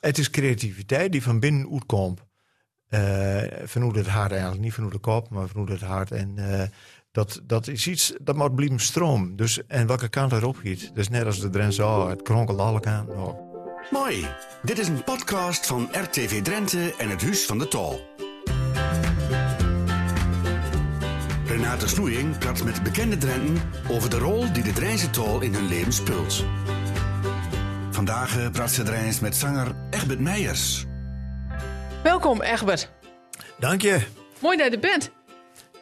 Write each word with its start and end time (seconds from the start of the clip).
het 0.00 0.18
is 0.18 0.30
creativiteit 0.30 1.12
die 1.12 1.22
van 1.22 1.40
binnen 1.40 1.70
uitkomt. 1.72 2.20
Uh, 2.88 3.42
vanuit 3.64 3.96
het 3.96 4.06
hart 4.06 4.30
eigenlijk, 4.30 4.62
niet 4.62 4.72
vanuit 4.72 4.92
de 4.92 4.98
kop, 4.98 5.30
maar 5.30 5.48
vanuit 5.48 5.68
het 5.68 5.80
hart. 5.80 6.10
En 6.10 6.34
uh, 6.38 6.62
dat, 7.12 7.40
dat 7.44 7.68
is 7.68 7.86
iets, 7.86 8.12
dat 8.20 8.36
moet 8.36 8.54
blijven 8.54 8.80
stroom. 8.80 9.36
Dus, 9.36 9.66
en 9.66 9.86
welke 9.86 10.08
kant 10.08 10.32
erop 10.32 10.56
giet. 10.56 10.90
Dus 10.94 11.08
net 11.08 11.26
als 11.26 11.40
de 11.40 11.50
Drentse, 11.50 11.84
oh, 11.84 12.08
het 12.08 12.22
kronkelt 12.22 12.58
alle 12.58 12.80
kanten. 12.80 13.36
Mooi. 13.90 14.26
Dit 14.62 14.78
is 14.78 14.88
een 14.88 15.04
podcast 15.04 15.66
van 15.66 15.88
RTV 15.92 16.42
Drenthe 16.42 16.94
en 16.98 17.08
het 17.08 17.22
Huis 17.22 17.46
van 17.46 17.58
de 17.58 17.68
Tol. 17.68 18.00
Renate 21.46 21.88
Snoeing 21.88 22.38
praat 22.38 22.64
met 22.64 22.82
bekende 22.82 23.16
Drenten 23.16 23.62
over 23.88 24.10
de 24.10 24.18
rol 24.18 24.52
die 24.52 24.62
de 24.62 24.72
Drijnse 24.72 25.10
Tol 25.10 25.40
in 25.40 25.54
hun 25.54 25.68
leven 25.68 25.92
speelt. 25.92 26.44
Vandaag 27.90 28.50
praat 28.50 28.70
ze 28.70 29.18
met 29.20 29.36
zanger 29.36 29.74
Egbert 29.90 30.20
Meijers. 30.20 30.84
Welkom 32.02 32.42
Egbert. 32.42 32.90
Dank 33.58 33.82
je. 33.82 34.00
Mooi 34.38 34.56
dat 34.56 34.66
je 34.66 34.72
er 34.72 34.80
bent. 34.80 35.10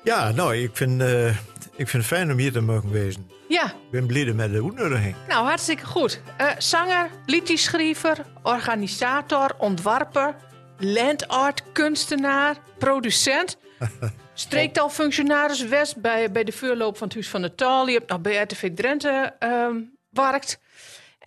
Ja, 0.05 0.31
nou, 0.31 0.57
ik 0.57 0.71
vind, 0.73 1.01
uh, 1.01 1.29
ik 1.77 1.89
vind 1.89 1.93
het 1.93 2.07
fijn 2.07 2.31
om 2.31 2.39
hier 2.39 2.53
te 2.53 2.61
mogen 2.61 2.91
wezen. 2.91 3.31
Ja. 3.48 3.65
Ik 3.65 3.91
ben 3.91 4.07
blij 4.07 4.33
met 4.33 4.53
de 4.53 4.62
uitnodiging. 4.65 5.15
Nou, 5.29 5.47
hartstikke 5.47 5.87
goed. 5.87 6.21
Uh, 6.41 6.51
zanger, 6.59 7.11
liedjeschrijver, 7.27 8.25
organisator, 8.43 9.55
ontwerper, 9.59 10.34
landart, 10.79 11.62
kunstenaar, 11.73 12.56
producent. 12.79 13.56
Streektalfunctionaris 14.34 15.62
West 15.62 16.01
bij, 16.01 16.33
bij 16.33 16.45
de 16.45 16.53
vuurloop 16.53 16.97
van 16.97 17.06
het 17.06 17.17
Huis 17.17 17.29
van 17.29 17.43
de 17.43 17.55
Taal. 17.55 17.87
Je 17.87 17.98
hebt 17.98 18.11
nog 18.11 18.20
bij 18.20 18.43
RTV 18.43 18.75
Drenthe 18.75 19.34
um, 19.41 19.97
werkt. 20.11 20.61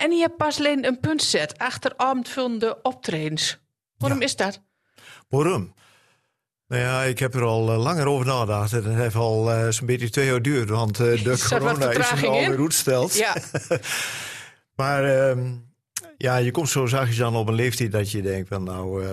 En 0.01 0.11
je 0.11 0.21
hebt 0.21 0.37
pas 0.37 0.57
alleen 0.57 0.85
een 0.85 0.99
punt 0.99 1.23
zet 1.23 1.57
achter 1.57 1.93
avondvullende 1.97 2.79
optredens. 2.81 3.59
Waarom 3.97 4.19
Ja. 4.19 4.25
is 4.25 4.35
dat? 4.35 4.61
Waarom? 5.29 5.73
Nou 6.67 6.81
ja, 6.81 7.01
ik 7.03 7.19
heb 7.19 7.33
er 7.33 7.43
al 7.43 7.71
eh, 7.71 7.77
langer 7.77 8.07
over 8.07 8.25
nagedacht. 8.25 8.73
En 8.73 8.83
het 8.83 8.95
heeft 8.95 9.15
al 9.15 9.51
eh, 9.51 9.69
zo'n 9.69 9.85
beetje 9.85 10.09
twee 10.09 10.25
jaar 10.25 10.35
geduurd. 10.35 10.69
Want 10.69 10.99
eh, 10.99 11.23
de 11.23 11.45
corona 11.49 11.89
is 11.91 12.11
er 12.11 12.27
alweer 12.27 12.49
uitgesteld. 12.49 13.13
Ja, 13.13 13.35
Maar 14.75 15.03
ehm, 15.03 15.55
ja, 16.17 16.37
je 16.37 16.51
komt 16.51 16.69
zo 16.69 16.85
zachtjes 16.85 17.21
aan 17.21 17.35
op 17.35 17.47
een 17.47 17.53
leeftijd 17.53 17.91
dat 17.91 18.11
je 18.11 18.21
denkt 18.21 18.47
van 18.47 18.63
nou, 18.63 19.05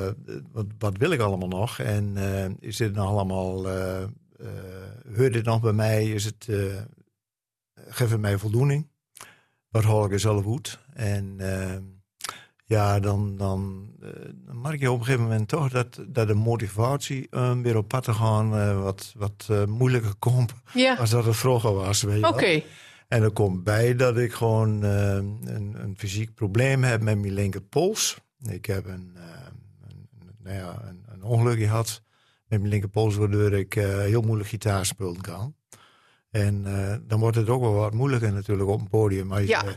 wat, 0.52 0.66
wat 0.78 0.96
wil 0.96 1.10
ik 1.10 1.20
allemaal 1.20 1.48
nog? 1.48 1.78
En 1.78 2.16
is 2.60 2.76
dit 2.76 2.94
nou 2.94 3.08
allemaal, 3.08 3.66
hoort 5.16 5.32
dit 5.32 5.44
nog 5.44 5.60
bij 5.60 5.72
mij? 5.72 6.10
Is 6.10 6.24
het, 6.24 6.46
geeft 7.88 8.10
het 8.10 8.20
mij 8.20 8.38
voldoening? 8.38 8.88
Wat 9.70 9.84
er 10.10 10.20
zelf 10.20 10.44
goed? 10.44 10.78
En 10.94 11.34
ehm, 11.38 11.82
ja, 12.64 13.00
dan, 13.00 13.36
dan, 13.36 13.90
eh, 14.02 14.08
dan 14.34 14.60
merk 14.60 14.80
je 14.80 14.90
op 14.90 14.98
een 14.98 15.04
gegeven 15.04 15.26
moment 15.26 15.48
toch 15.48 15.68
dat, 15.68 16.04
dat 16.08 16.26
de 16.26 16.34
motivatie 16.34 17.32
om 17.32 17.62
weer 17.62 17.76
op 17.76 17.88
pad 17.88 18.04
te 18.04 18.12
gaan 18.12 18.56
eh, 18.56 18.82
wat, 18.82 19.14
wat 19.16 19.46
eh, 19.50 19.64
moeilijker 19.64 20.14
komt 20.18 20.54
ja. 20.74 20.94
als 20.94 21.10
dat 21.10 21.24
het 21.24 21.36
vroeger 21.36 21.74
was. 21.74 22.02
weet 22.02 22.14
je 22.14 22.20
wel. 22.20 22.30
Oké. 22.30 22.62
En 23.08 23.22
er 23.22 23.30
komt 23.30 23.64
bij 23.64 23.96
dat 23.96 24.16
ik 24.16 24.32
gewoon 24.32 24.84
eh, 24.84 25.14
een, 25.14 25.74
een 25.78 25.94
fysiek 25.98 26.34
probleem 26.34 26.84
heb 26.84 27.02
met 27.02 27.18
mijn 27.18 27.32
linkerpols. 27.32 28.18
Ik 28.38 28.66
heb 28.66 28.86
een, 28.86 29.16
een, 29.88 30.08
nou 30.38 30.56
ja, 30.56 30.82
een, 30.84 31.04
een 31.06 31.22
ongeluk 31.22 31.58
gehad 31.58 32.02
met 32.46 32.58
mijn 32.58 32.72
linkerpols, 32.72 33.16
waardoor 33.16 33.52
ik 33.52 33.74
heel 33.74 34.22
moeilijk 34.22 34.48
gitaar 34.48 34.86
spelen 34.86 35.20
kan. 35.20 35.54
En 36.30 36.62
eh, 36.66 36.94
dan 37.08 37.20
wordt 37.20 37.36
het 37.36 37.48
ook 37.48 37.60
wel 37.60 37.74
wat 37.74 37.92
moeilijker 37.92 38.32
natuurlijk 38.32 38.68
op 38.68 38.80
een 38.80 38.88
podium. 38.88 39.34
Je- 39.38 39.46
Ja. 39.46 39.64
eh, 39.64 39.70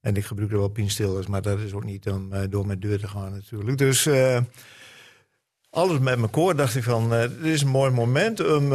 en 0.00 0.16
ik 0.16 0.24
gebruik 0.24 0.50
er 0.52 0.58
wel 0.58 0.68
pinstillers, 0.68 1.26
maar 1.26 1.42
dat 1.42 1.58
is 1.58 1.72
ook 1.72 1.84
niet 1.84 2.08
om 2.10 2.32
eh, 2.32 2.40
door 2.50 2.66
mijn 2.66 2.80
deur 2.80 2.98
te 2.98 3.08
gaan 3.08 3.32
natuurlijk. 3.32 3.78
Dus 3.78 4.08
alles 5.70 5.98
met 5.98 6.18
mijn 6.18 6.30
koor 6.30 6.56
dacht 6.56 6.76
ik 6.76 6.82
van, 6.82 7.10
dit 7.10 7.30
is 7.42 7.62
een 7.62 7.68
mooi 7.68 7.90
moment 7.90 8.40
om 8.56 8.72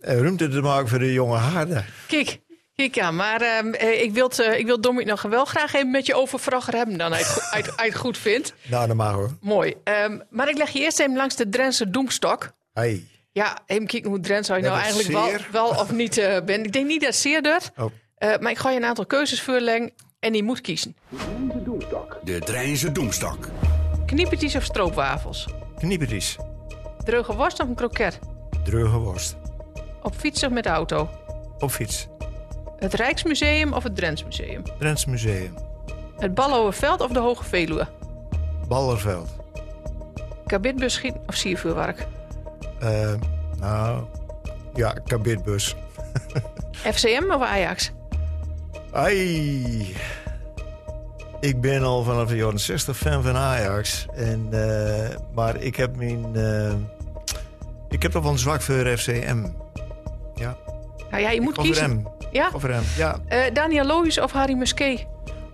ruimte 0.00 0.48
te 0.48 0.60
maken 0.60 0.88
voor 0.88 0.98
de 0.98 1.12
jonge 1.12 1.36
harden. 1.36 1.84
Kijk, 2.08 2.40
kijk 2.74 2.94
ja, 2.94 3.10
maar 3.10 3.40
ehm, 3.40 3.72
eh, 3.72 4.02
ik 4.02 4.12
wil, 4.12 4.30
eh, 4.30 4.58
ik 4.58 4.66
wil 4.66 4.80
Dominic 4.80 5.06
nog 5.06 5.22
wel 5.22 5.44
graag 5.44 5.74
even 5.74 5.90
met 5.90 6.06
je 6.06 6.14
over 6.14 6.38
vragen 6.38 6.74
hebben 6.76 6.98
dan 6.98 7.12
het, 7.12 7.48
hij 7.50 7.86
het 7.86 7.94
goed 8.04 8.18
vindt. 8.18 8.54
Nou, 8.70 8.86
dat 8.86 8.96
mag 8.96 9.12
hoor. 9.12 9.36
Mooi. 9.40 9.74
Ehm, 9.84 10.18
maar 10.30 10.48
ik 10.48 10.56
leg 10.56 10.70
je 10.70 10.78
eerst 10.80 11.00
even 11.00 11.16
langs 11.16 11.36
de 11.36 11.48
Drentse 11.48 11.90
Doemstok. 11.90 12.52
Hey. 12.72 13.06
Ja, 13.36 13.58
even 13.66 13.86
kijken 13.86 14.10
hoe 14.10 14.20
Drents 14.20 14.46
zou 14.46 14.60
je 14.60 14.66
nou 14.66 14.78
eigenlijk 14.78 15.08
wel, 15.08 15.28
zeer? 15.28 15.48
wel 15.52 15.68
of 15.68 15.92
niet 15.92 16.18
eh 16.18 16.44
bent. 16.44 16.66
Ik 16.66 16.72
denk 16.72 16.86
niet 16.86 17.00
dat 17.00 17.08
het 17.08 17.18
zeer 17.18 17.42
doet. 17.42 17.70
Oh. 17.76 17.92
Eh, 18.14 18.38
maar 18.38 18.50
ik 18.50 18.58
ga 18.58 18.70
je 18.70 18.76
een 18.76 18.84
aantal 18.84 19.06
keuzes 19.06 19.42
voorleggen 19.42 19.92
en 20.20 20.32
die 20.32 20.42
moet 20.42 20.60
kiezen. 20.60 20.96
De 22.24 22.38
Drijnse 22.38 22.92
Doemstok. 22.92 23.48
Kniepertjes 24.06 24.56
of 24.56 24.62
stroopwafels? 24.64 25.46
Kniepertjes. 25.78 26.36
Droge 27.04 27.34
worst 27.34 27.60
of 27.60 27.68
een 27.68 27.74
kroket? 27.74 28.18
Dreuge 28.64 28.96
worst. 28.98 29.36
Op 30.02 30.14
fiets 30.14 30.42
of 30.44 30.50
met 30.50 30.64
de 30.64 30.70
auto? 30.70 31.08
Op 31.58 31.70
fiets. 31.70 32.06
Het 32.78 32.94
Rijksmuseum 32.94 33.72
of 33.72 33.82
het 33.82 33.96
Drents 33.96 34.24
Museum? 34.24 34.62
Drents 34.78 35.04
Museum. 35.04 35.54
Het 36.18 36.34
Ballowerveld 36.34 37.00
of 37.00 37.10
de 37.10 37.18
Hoge 37.18 37.44
Veluwe? 37.44 37.86
Ballerveld. 38.68 39.28
Kabitbus 40.46 40.94
schieten 40.94 41.22
of 41.26 41.34
siervuurwerk? 41.34 42.06
Eh, 42.80 43.12
nou, 43.60 44.02
ja, 44.74 44.94
kabitbus. 45.06 45.76
FCM 46.94 47.30
of 47.30 47.42
Ajax? 47.42 47.92
Ai. 48.92 49.94
Ik 51.40 51.60
ben 51.60 51.82
al 51.82 52.02
vanaf 52.02 52.28
de 52.28 52.36
jaren 52.36 52.58
60 52.60 52.96
fan 52.96 53.22
van 53.22 53.36
Ajax. 53.36 54.06
En, 54.14 54.46
eh, 54.50 55.16
maar 55.34 55.56
ik 55.62 55.76
heb 55.76 55.96
mijn... 55.96 56.26
eh, 56.34 56.72
ik 57.88 58.02
heb 58.02 58.10
toch 58.12 58.22
wel 58.22 58.32
een 58.32 58.38
zwak 58.38 58.62
voor 58.62 58.96
FCM. 58.98 59.44
Ja, 60.34 60.56
Nou 61.10 61.22
ja, 61.22 61.30
je 61.30 61.40
moet 61.40 61.58
over 61.58 61.62
kiezen. 61.72 61.90
hem. 61.90 62.06
Ja? 62.32 62.50
Over 62.54 62.72
hem, 62.72 62.82
ja. 62.96 63.16
Eh, 63.28 63.54
Daniel 63.54 63.84
Loos 63.84 64.20
of 64.20 64.32
Harry 64.32 64.54
Musquet? 64.54 65.06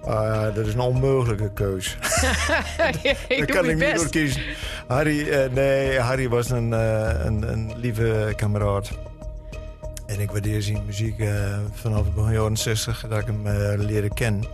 Ah, 0.05 0.55
dat 0.55 0.67
is 0.67 0.75
een 0.75 0.81
onmogelijke 0.81 1.53
keus. 1.53 1.97
Daar 3.29 3.45
kan 3.47 3.65
ik 3.65 3.67
niet 3.71 3.79
best. 3.79 3.97
door 3.97 4.09
kiezen. 4.11 4.43
Harry, 4.87 5.29
eh, 5.29 5.51
nee, 5.51 5.99
Harry 5.99 6.29
was 6.29 6.51
een, 6.51 6.73
eh, 6.73 7.25
een, 7.25 7.53
een 7.53 7.73
lieve 7.77 8.33
kameraad. 8.37 8.91
En 10.07 10.21
ik 10.21 10.31
waardeer 10.31 10.63
zijn 10.63 10.83
muziek 10.87 11.19
eh, 11.19 11.59
vanaf 11.73 12.07
de 12.15 12.33
jaren 12.33 12.57
60 12.57 13.05
dat 13.09 13.19
ik 13.19 13.27
hem 13.27 13.47
eh 13.47 13.79
leren 13.79 14.15
ken. 14.15 14.45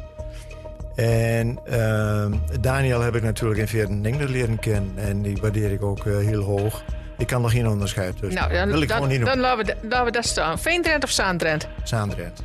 En 0.96 1.58
Daniel 2.60 3.00
heb 3.00 3.14
ik 3.14 3.22
natuurlijk 3.22 3.60
in 3.60 3.68
14 3.68 4.26
leren 4.30 4.58
kennen. 4.58 4.92
En 4.96 5.22
die 5.22 5.36
waardeer 5.40 5.72
ik 5.72 5.82
ook 5.82 6.04
heel 6.04 6.42
hoog. 6.42 6.82
Ik 7.18 7.26
kan 7.26 7.44
er 7.44 7.50
geen 7.50 7.68
onderscheid 7.68 8.18
tussen. 8.18 8.40
Nou, 8.40 8.52
dan, 8.52 8.68
wil 8.68 8.82
ik 8.82 8.88
dan, 8.88 8.96
gewoon 8.96 9.12
niet 9.12 9.20
doen. 9.20 9.28
dan 9.28 9.40
laten, 9.40 9.66
we, 9.66 9.76
laten 9.88 10.04
we 10.04 10.10
dat 10.10 10.24
staan. 10.24 10.58
Veendrent 10.58 11.04
of 11.04 11.10
Zaandrent? 11.10 11.68
Zaandrent. 11.84 12.42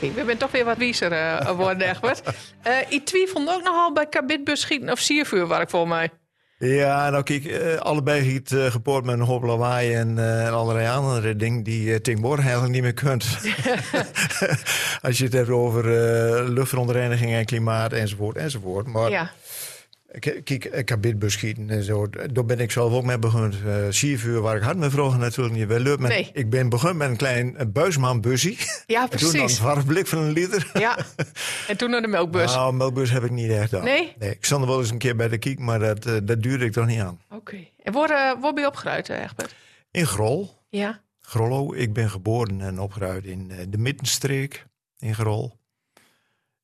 We 0.00 0.22
zijn 0.24 0.38
toch 0.38 0.50
weer 0.50 0.64
wat 0.64 0.76
wiezer 0.76 1.12
eh 1.12 1.46
geworden, 1.46 1.88
Egbert. 1.88 2.22
Eh 2.62 2.76
ik 2.88 3.04
twijfel 3.04 3.40
ook 3.40 3.62
nogal 3.62 3.92
bij 3.92 4.06
kabitbus 4.06 4.60
schieten 4.60 4.90
of 4.90 4.98
siervuurwerk 4.98 5.70
voor 5.70 5.88
mij. 5.88 6.10
Ja, 6.58 7.10
nou 7.10 7.22
kijk, 7.22 7.44
eh, 7.44 7.76
allebei 7.76 8.34
het 8.34 8.50
uh, 8.50 8.66
gepoord 8.66 9.04
met 9.04 9.14
een 9.14 9.24
hoop 9.24 9.42
lawaai 9.42 9.94
en, 9.94 10.18
en 10.18 10.52
allerlei 10.52 10.88
andere 10.88 11.36
dingen 11.36 11.62
die 11.62 11.84
je 11.84 12.00
tegenwoordig 12.00 12.44
eigenlijk 12.44 12.74
niet 12.74 12.82
meer 12.82 12.94
kunt. 12.94 13.24
Als 15.06 15.18
je 15.18 15.24
het 15.24 15.32
hebt 15.32 15.48
over 15.48 15.84
luchtverontreiniging 16.50 17.32
en 17.32 17.44
klimaat 17.44 17.92
enzovoort 17.92 18.36
enzovoort. 18.36 18.86
Maar 18.86 19.10
Ja, 19.10 19.30
kijk, 20.18 20.64
ik 20.64 20.88
heb 20.88 21.00
bitbus 21.00 21.32
schieten 21.32 21.70
en 21.70 21.82
zo, 21.82 22.08
daar 22.32 22.44
ben 22.44 22.58
ik 22.60 22.70
zelf 22.70 22.92
ook 22.92 23.04
mee 23.04 23.18
begonnen. 23.18 23.52
Uh, 23.66 23.74
siervuur 23.88 24.40
waar 24.40 24.56
ik 24.56 24.62
had 24.62 24.76
me 24.76 24.90
vroeger 24.90 25.18
natuurlijk 25.18 25.56
niet 25.56 25.66
wel 25.66 25.78
leuk. 25.78 25.98
Nee. 25.98 26.30
Ik 26.32 26.50
ben 26.50 26.68
begonnen 26.68 26.96
met 26.96 27.08
een 27.08 27.16
klein 27.16 27.54
uh, 27.54 27.60
buismanbussie. 27.66 28.58
ja 28.86 29.02
En 29.10 29.18
toen 29.18 29.28
een 29.28 29.36
precies. 29.36 29.58
warmblik 29.60 30.06
van 30.06 30.18
een 30.18 30.32
liter. 30.32 30.70
Ja, 30.74 30.98
en 31.68 31.76
toen 31.76 31.90
naar 31.90 32.02
de 32.02 32.08
melkbus. 32.08 32.54
Nou, 32.54 32.74
melkbus 32.74 33.10
heb 33.10 33.24
ik 33.24 33.30
niet 33.30 33.50
echt 33.50 33.74
aan. 33.74 33.84
Nee? 33.84 34.14
nee? 34.18 34.30
Ik 34.30 34.44
stond 34.44 34.62
er 34.62 34.68
wel 34.68 34.78
eens 34.80 34.90
een 34.90 34.98
keer 34.98 35.16
bij 35.16 35.28
de 35.28 35.38
kiek, 35.38 35.58
maar 35.58 35.78
dat, 35.78 36.06
eh, 36.06 36.16
dat 36.22 36.42
duurde 36.42 36.64
ik 36.64 36.72
toch 36.72 36.86
niet 36.86 37.00
aan. 37.00 37.20
Oké. 37.30 37.56
En 37.82 37.92
waar, 37.92 38.10
eh, 38.10 38.40
waar 38.40 38.52
ben 38.52 38.62
je 38.62 38.68
opgeruid, 38.68 39.08
eh, 39.08 39.22
Egbert? 39.22 39.54
In 39.90 40.06
Grol. 40.06 40.58
Ja. 40.68 41.00
Grollo. 41.20 41.74
Ik 41.74 41.92
ben 41.92 42.10
geboren 42.10 42.60
en 42.60 42.78
opgeruid 42.80 43.24
in 43.24 43.50
eh, 43.50 43.56
de 43.68 43.78
Middenstreek 43.78 44.66
in 44.98 45.14
Grol. 45.14 45.58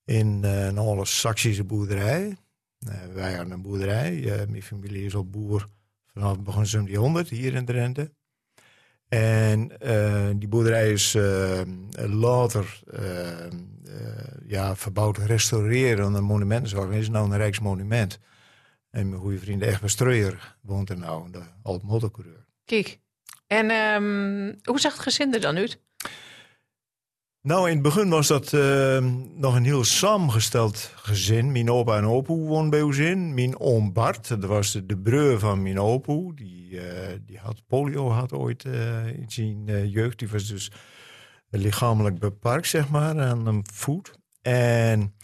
In 0.04 0.40
eh, 0.44 0.66
een 0.66 0.78
oude 0.78 1.04
Saksische 1.04 1.64
boerderij. 1.64 2.37
Eh, 2.88 3.14
wij 3.14 3.34
hadden 3.34 3.52
een 3.52 3.62
boerderij. 3.62 4.32
Eh, 4.32 4.48
mijn 4.48 4.62
familie 4.62 5.04
is 5.04 5.14
al 5.14 5.28
boer 5.28 5.66
vanaf 6.12 6.40
begin 6.40 6.66
1700 6.66 7.28
hier 7.28 7.54
in 7.54 7.64
Drenthe. 7.64 8.12
En 9.08 9.80
eh, 9.80 10.30
die 10.36 10.48
boerderij 10.48 10.92
is 10.92 11.14
eh, 11.14 11.60
later 11.94 12.82
ja, 14.46 14.76
verbouwd, 14.76 15.18
gerestaureerd. 15.18 15.98
Een 15.98 16.24
monumentenzorg. 16.24 16.94
Is 16.94 17.08
nou 17.08 17.30
een 17.30 17.36
rijksmonument. 17.36 18.18
En 18.90 19.08
mijn 19.08 19.20
goede 19.20 19.38
vriend 19.38 19.62
Egbert 19.62 19.92
Streuer 19.92 20.56
woont 20.62 20.90
er 20.90 20.98
nou, 20.98 21.30
de 21.30 21.42
oud 21.62 21.82
motorcoureur. 21.82 22.46
Kijk. 22.64 22.98
En 23.46 23.70
ehm, 23.70 24.54
hoe 24.62 24.80
zag 24.80 24.92
het 24.92 25.02
gezin 25.02 25.34
er 25.34 25.40
dan 25.40 25.56
uit? 25.56 25.80
Nou, 27.46 27.69
in 27.69 27.75
het 27.75 27.82
begin 27.82 28.08
was 28.08 28.26
dat 28.26 28.52
eh, 28.52 28.98
nog 29.34 29.54
een 29.54 29.64
heel 29.64 29.84
samengesteld 29.84 30.93
gezin. 30.96 31.52
Mijn 31.52 31.70
opa 31.70 31.96
en 31.96 32.04
opa 32.04 32.32
woonden 32.32 32.70
bij 32.70 32.82
ons 32.82 32.98
in. 32.98 33.34
Mijn 33.34 33.60
oom 33.60 33.93
Bart, 33.93 34.28
dat 34.28 34.44
was 34.44 34.72
de, 34.72 34.87
de 34.87 34.98
breur 34.98 35.38
van 35.38 35.62
mijn 35.62 35.81
opa. 35.81 36.34
Die, 36.34 36.81
eh, 36.81 37.19
die 37.26 37.38
had 37.38 37.62
polio 37.66 38.10
had 38.10 38.32
ooit 38.32 38.64
eh, 38.64 39.06
in 39.06 39.25
zijn 39.28 39.88
jeugd. 39.90 40.19
Die 40.19 40.28
was 40.28 40.46
dus 40.46 40.70
lichamelijk 41.50 42.19
beperkt, 42.19 42.66
zeg 42.66 42.88
maar, 42.88 43.20
aan 43.20 43.46
een 43.46 43.64
voet. 43.72 44.12
En 44.43 45.14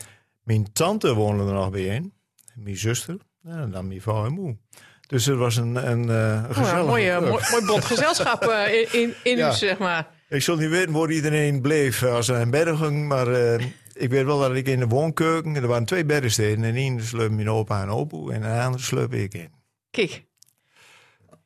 mijn 0.43 0.73
tante 0.73 1.15
woonde 1.15 1.45
er 1.45 1.53
nog 1.53 1.71
bij 1.71 1.85
in. 1.87 2.13
Mijn 2.55 2.77
zuster. 2.77 3.17
En 3.45 3.71
dan 3.71 3.89
mijn 3.89 4.01
vrouw 4.01 4.27
en 4.27 4.33
moe. 4.33 4.57
Dus 5.07 5.27
het 5.27 5.39
was 5.39 5.57
een, 5.57 5.91
een, 5.91 6.09
uh, 6.09 6.45
gezellig... 6.45 6.83
Oh, 6.83 6.89
mooi, 6.89 7.21
mooi, 7.21 7.45
mooi 7.51 7.67
bond 7.67 7.85
gezelschap 7.85 8.43
in, 8.45 8.93
in, 9.01 9.15
in 9.23 9.37
ja. 9.37 9.51
u, 9.51 9.55
zeg 9.55 9.79
maar. 9.79 10.21
Ik 10.33 10.43
zal 10.43 10.57
niet 10.57 10.71
weten 10.71 10.93
waar 10.93 11.11
iedereen 11.11 11.61
bleef 11.61 12.03
als 12.03 12.29
er 12.29 12.41
een 12.41 12.51
bedden 12.51 12.77
ging, 12.77 13.09
maar 13.09 13.29
uh, 13.29 13.55
ik 13.93 14.11
weet 14.11 14.25
wel 14.25 14.39
dat 14.39 14.55
ik 14.55 14.67
in 14.67 14.79
de 14.79 14.87
woonkeuken, 14.87 15.55
er 15.55 15.67
waren 15.67 15.85
twee 15.85 16.05
beddensteden 16.05 16.65
en 16.65 16.75
één 16.75 17.03
sleep 17.03 17.31
mijn 17.31 17.51
opa 17.51 17.83
en 17.83 17.89
opa 17.89 18.33
en 18.33 18.41
de 18.41 18.49
andere 18.49 18.83
sleep 18.83 19.15
ik 19.15 19.35
in. 19.35 19.53
Kijk. 19.91 20.25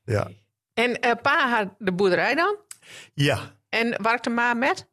Ja. 0.05 0.31
En 0.75 0.91
uh, 0.91 1.13
pa 1.23 1.51
had 1.51 1.75
de 1.79 1.93
boerderij 1.93 2.35
dan? 2.35 2.57
Ja. 3.15 3.39
En 3.69 4.03
werkte 4.03 4.31
ma 4.31 4.55
met? 4.55 4.89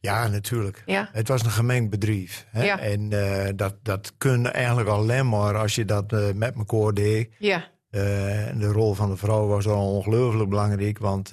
Ja, 0.00 0.28
natuurlijk. 0.28 0.82
Ja. 0.86 1.08
Het 1.12 1.28
was 1.28 1.44
een 1.44 1.50
gemengd 1.50 1.90
bedrijf. 1.90 2.46
Hè? 2.50 2.64
Ja. 2.64 2.78
En 2.78 3.10
uh, 3.10 3.48
dat, 3.56 3.74
dat 3.82 4.12
kun 4.18 4.52
eigenlijk 4.52 4.88
alleen 4.88 5.28
maar 5.28 5.56
als 5.56 5.74
je 5.74 5.84
dat 5.84 6.12
uh, 6.12 6.32
met 6.34 6.54
elkaar 6.56 6.94
deed. 6.94 7.34
Ja. 7.38 7.64
de 7.90 8.70
rol 8.72 8.94
van 8.94 9.10
de 9.10 9.16
vrouw 9.16 9.46
was 9.46 9.64
dan 9.64 9.78
ongelooflijk 9.78 10.48
belangrijk, 10.48 10.98
want 10.98 11.30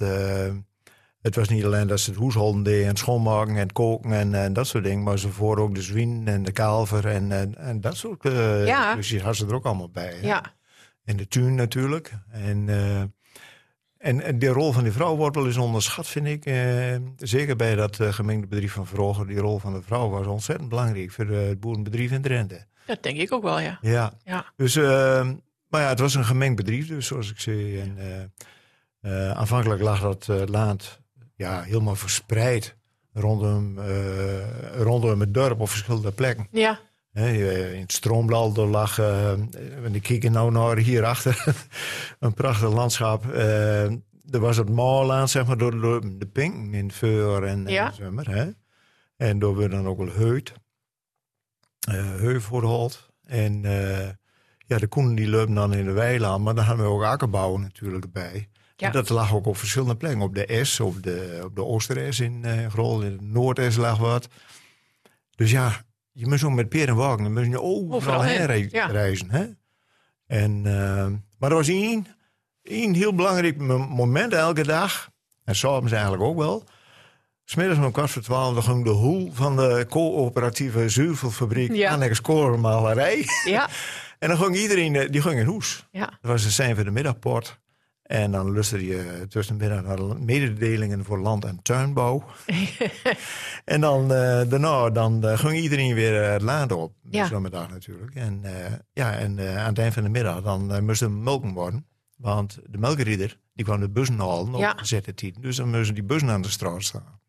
het 1.20 1.34
was 1.34 1.48
niet 1.48 1.64
alleen 1.64 1.86
dat 1.86 2.00
ze 2.00 2.10
het 2.10 2.20
huishouden 2.20 2.62
deden 2.62 2.88
en 2.88 2.96
schoonmaken 2.96 3.56
en 3.56 3.72
koken 3.72 4.12
en, 4.12 4.34
en, 4.34 4.52
dat 4.52 4.66
soort 4.66 4.84
dingen. 4.84 5.02
Maar 5.02 5.18
ze 5.18 5.28
voor 5.28 5.58
ook 5.58 5.74
de 5.74 5.82
zwien 5.82 6.28
en 6.28 6.42
de 6.42 6.52
kalver 6.52 7.06
en, 7.06 7.32
en, 7.32 7.54
en 7.56 7.80
dat 7.80 7.96
soort 7.96 8.24
uh, 8.24 8.66
ja. 8.66 8.94
Dus 8.94 9.08
die 9.08 9.20
had 9.20 9.36
ze 9.36 9.46
er 9.46 9.54
ook 9.54 9.64
allemaal 9.64 9.90
bij. 9.90 10.18
Ja. 10.22 10.54
En 11.04 11.16
de 11.16 11.28
tuin 11.28 11.54
natuurlijk. 11.54 12.12
En, 12.30 12.66
uh, 12.68 13.00
en, 13.98 14.20
en 14.20 14.38
de 14.38 14.48
rol 14.48 14.72
van 14.72 14.82
die 14.82 14.92
vrouw 14.92 15.16
wordt 15.16 15.36
wel 15.36 15.46
eens 15.46 15.56
onderschat, 15.56 16.06
vind 16.06 16.26
ik. 16.26 16.46
Uh, 16.46 16.96
zeker 17.16 17.56
bij 17.56 17.74
dat 17.74 17.96
gemengde 18.00 18.46
bedrijf 18.46 18.72
van 18.72 18.86
vroeger. 18.86 19.26
Die 19.26 19.38
rol 19.38 19.58
van 19.58 19.72
de 19.72 19.82
vrouw 19.82 20.08
was 20.08 20.26
ontzettend 20.26 20.68
belangrijk 20.68 21.10
voor 21.10 21.26
het 21.26 21.60
boerenbedrijf 21.60 22.10
in 22.10 22.22
Drenthe. 22.22 22.66
Dat 22.86 23.02
denk 23.02 23.18
ik 23.18 23.32
ook 23.32 23.42
wel, 23.42 23.60
ja. 23.60 23.78
Ja. 23.80 24.12
ja. 24.24 24.52
Dus, 24.56 24.74
maar 25.68 25.80
ja, 25.80 25.88
het 25.88 26.00
was 26.00 26.14
een 26.14 26.24
gemengd 26.24 26.56
bedrijf, 26.56 26.88
dus 26.88 27.06
zoals 27.06 27.30
ik 27.30 27.40
zei. 27.40 27.80
En, 27.80 28.32
aanvankelijk 29.34 29.82
lag 29.82 30.00
dat 30.00 30.48
land 30.48 30.99
ja, 31.40 31.62
helemaal 31.62 31.96
verspreid 31.96 32.76
rondom, 33.12 33.78
uh, 33.78 34.82
rondom 34.82 35.20
het 35.20 35.34
dorp 35.34 35.60
op 35.60 35.68
verschillende 35.68 36.12
plekken. 36.12 36.48
Ja. 36.50 36.78
in 37.12 37.80
het 37.80 37.92
Stroomblad 37.92 38.56
lag, 38.56 38.98
uh, 38.98 39.32
ik 39.92 40.02
kijk 40.02 40.30
nou 40.30 40.52
naar 40.52 40.76
hierachter, 40.76 41.44
een 42.18 42.34
prachtig 42.34 42.72
landschap. 42.72 43.24
Uh, 43.26 43.84
er 44.30 44.40
was 44.40 44.56
het 44.56 44.68
Moorland, 44.68 45.30
zeg 45.30 45.46
maar, 45.46 45.58
door, 45.58 45.80
door 45.80 46.18
de 46.18 46.26
Pinken 46.26 46.74
in 46.74 46.92
Veur 46.92 47.44
en, 47.44 47.66
ja. 47.66 47.86
en 47.86 47.94
zomer. 47.94 48.30
Hè? 48.30 48.50
En 49.16 49.38
door 49.38 49.56
we 49.56 49.68
dan 49.68 49.86
ook 49.86 49.98
wel 49.98 50.12
Heut, 50.12 50.52
uh. 51.90 52.32
En 53.24 53.62
ja, 54.66 54.78
de 54.78 54.86
koenen 54.88 55.14
die 55.14 55.28
lopen 55.28 55.54
dan 55.54 55.74
in 55.74 55.84
de 55.84 55.92
weiland, 55.92 56.44
maar 56.44 56.54
dan 56.54 56.64
hadden 56.64 56.86
we 56.86 56.92
ook 56.92 57.02
akkerbouw 57.02 57.56
natuurlijk 57.56 58.12
bij. 58.12 58.49
Ja. 58.80 58.90
Dat 58.90 59.08
lag 59.08 59.34
ook 59.34 59.46
op 59.46 59.56
verschillende 59.56 59.96
plekken. 59.96 60.20
Op 60.20 60.34
de 60.34 60.64
S, 60.64 60.80
op 60.80 61.02
de, 61.02 61.40
op 61.44 61.56
de 61.56 61.64
Ooster-S 61.64 62.20
in 62.20 62.42
uh, 62.44 62.66
Grol, 62.66 63.02
in 63.02 63.16
de 63.16 63.22
Noord-S 63.22 63.76
lag 63.76 63.98
wat. 63.98 64.28
Dus 65.34 65.50
ja, 65.50 65.84
je 66.12 66.26
moet 66.26 66.38
zo 66.38 66.50
met 66.50 66.68
peer 66.68 66.88
en 66.88 66.96
wagen, 66.96 67.22
dan 67.22 67.32
moet 67.32 67.46
je 67.46 67.60
overal, 67.60 67.96
overal 67.96 68.22
heen 68.22 68.46
re 68.46 68.68
ja. 68.70 68.86
reizen. 68.86 69.30
Hè? 69.30 69.46
En, 70.26 70.64
uh, 70.64 71.06
maar 71.38 71.50
er 71.50 71.56
was 71.56 71.68
één, 71.68 72.06
één 72.62 72.94
heel 72.94 73.14
belangrijk 73.14 73.56
moment 73.88 74.32
elke 74.32 74.62
dag, 74.62 75.10
en 75.44 75.56
s'avonds 75.56 75.92
eigenlijk 75.92 76.22
ook 76.22 76.36
wel. 76.36 76.64
Smiddags 77.44 77.78
om 77.78 77.92
kwart 77.92 78.10
voor 78.10 78.22
twaalf 78.22 78.54
dan 78.54 78.62
ging 78.62 78.84
de 78.84 78.90
hoel 78.90 79.30
van 79.32 79.56
de 79.56 79.86
coöperatieve 79.88 80.88
zuurvelfabriek 80.88 81.74
ja. 81.74 81.92
Annex 81.92 82.20
Korenmalerij. 82.20 83.24
Ja. 83.44 83.68
en 84.18 84.28
dan 84.28 84.38
ging 84.38 84.56
iedereen, 84.56 85.10
die 85.10 85.22
ging 85.22 85.40
in 85.40 85.46
hoes. 85.46 85.86
Ja. 85.90 86.06
Dat 86.06 86.30
was 86.30 86.42
de 86.42 86.50
zijn 86.50 86.74
voor 86.74 86.84
de 86.84 86.90
middagport. 86.90 87.58
En 88.10 88.30
dan 88.30 88.52
luisterde 88.52 88.86
je 88.86 89.26
tussenmiddag 89.28 89.82
naar 89.82 90.16
mededelingen 90.20 91.04
voor 91.04 91.18
land- 91.18 91.44
en 91.44 91.62
tuinbouw. 91.62 92.24
en 93.64 93.80
dan 93.80 94.02
uh, 94.02 94.08
daarna 94.48 94.90
dan, 94.90 95.24
uh, 95.24 95.38
ging 95.38 95.58
iedereen 95.58 95.94
weer 95.94 96.22
het 96.22 96.42
laden 96.42 96.78
op. 96.78 96.92
Ja. 97.02 97.26
Zomerdag 97.26 97.70
natuurlijk. 97.70 98.14
En, 98.14 98.40
uh, 98.44 98.50
ja, 98.92 99.12
en 99.12 99.58
aan 99.58 99.68
het 99.68 99.78
eind 99.78 99.94
van 99.94 100.02
de 100.02 100.08
middag 100.08 100.42
dan 100.42 100.84
moesten 100.84 101.22
melken 101.22 101.52
worden. 101.52 101.86
Want 102.16 102.58
de 102.66 102.78
melkrieder 102.78 103.38
die 103.54 103.64
kwam 103.64 103.80
de 103.80 103.90
bussen 103.90 104.18
halen 104.18 104.54
op 104.54 104.60
ja. 104.60 104.72
gezette 104.76 105.14
tijd. 105.14 105.42
Dus 105.42 105.56
dan 105.56 105.70
moesten 105.70 105.94
die 105.94 106.04
bussen 106.04 106.30
aan 106.30 106.42
de 106.42 106.50
straat 106.50 106.82
staan. 106.82 107.20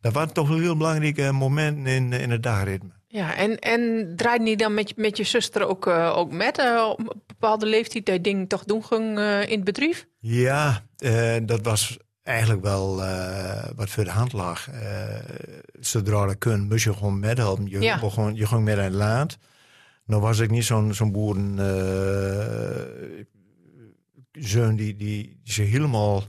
Dat 0.00 0.12
was 0.12 0.32
toch 0.32 0.48
een 0.48 0.60
heel 0.60 0.76
belangrijk 0.76 1.32
moment 1.32 1.86
in, 1.86 2.12
in 2.12 2.30
het 2.30 2.42
dagritme. 2.42 2.90
Ja, 3.06 3.34
en, 3.34 3.58
en 3.58 4.12
draait 4.16 4.42
niet 4.42 4.58
dan 4.58 4.74
met, 4.74 4.96
met 4.96 5.16
je 5.16 5.24
zuster 5.24 5.66
ook, 5.66 5.86
ook 5.86 6.32
met 6.32 6.62
op 6.96 7.27
bepaalde 7.38 7.66
leeftijd 7.66 8.06
dat 8.06 8.24
dingen 8.24 8.46
toch 8.46 8.64
doen 8.64 8.84
ging 8.84 9.18
uh, 9.18 9.42
in 9.42 9.54
het 9.54 9.64
bedrijf? 9.64 10.06
Ja, 10.18 10.82
dat 11.42 11.60
was 11.62 11.98
eigenlijk 12.22 12.62
wel 12.62 12.96
wat 13.76 13.88
voor 13.88 14.04
de 14.04 14.10
hand 14.10 14.32
lag. 14.32 14.68
zodra 15.80 16.26
dat 16.26 16.38
kun, 16.38 16.66
moest 16.68 16.84
je 16.84 16.94
gewoon 16.94 17.18
methelpen. 17.18 17.66
Je, 17.66 17.80
ja. 17.80 17.96
gewoon, 17.96 18.34
je 18.34 18.46
ging 18.46 18.64
met 18.64 18.78
een 18.78 18.94
laat. 18.94 19.38
Nou 20.04 20.22
was 20.22 20.38
ik 20.38 20.50
niet 20.50 20.64
zo'n 20.64 20.94
zo'n 20.94 21.12
boeren 21.12 21.58
zoon 24.32 24.76
die, 24.76 24.96
die, 24.96 25.38
die 25.42 25.52
ze 25.52 25.62
helemaal 25.62 26.22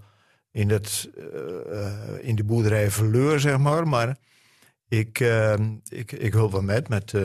in, 0.51 0.69
het, 0.69 1.09
in 2.21 2.35
de 2.35 2.43
boerderij 2.43 2.91
verleur, 2.91 3.39
zeg 3.39 3.57
maar. 3.57 3.87
Maar 3.87 4.17
ik, 4.89 5.19
uh, 5.19 5.53
ik, 5.87 6.11
ik 6.11 6.33
hulp 6.33 6.51
wel 6.51 6.61
met, 6.61 6.89
met 6.89 7.13
uh, 7.13 7.21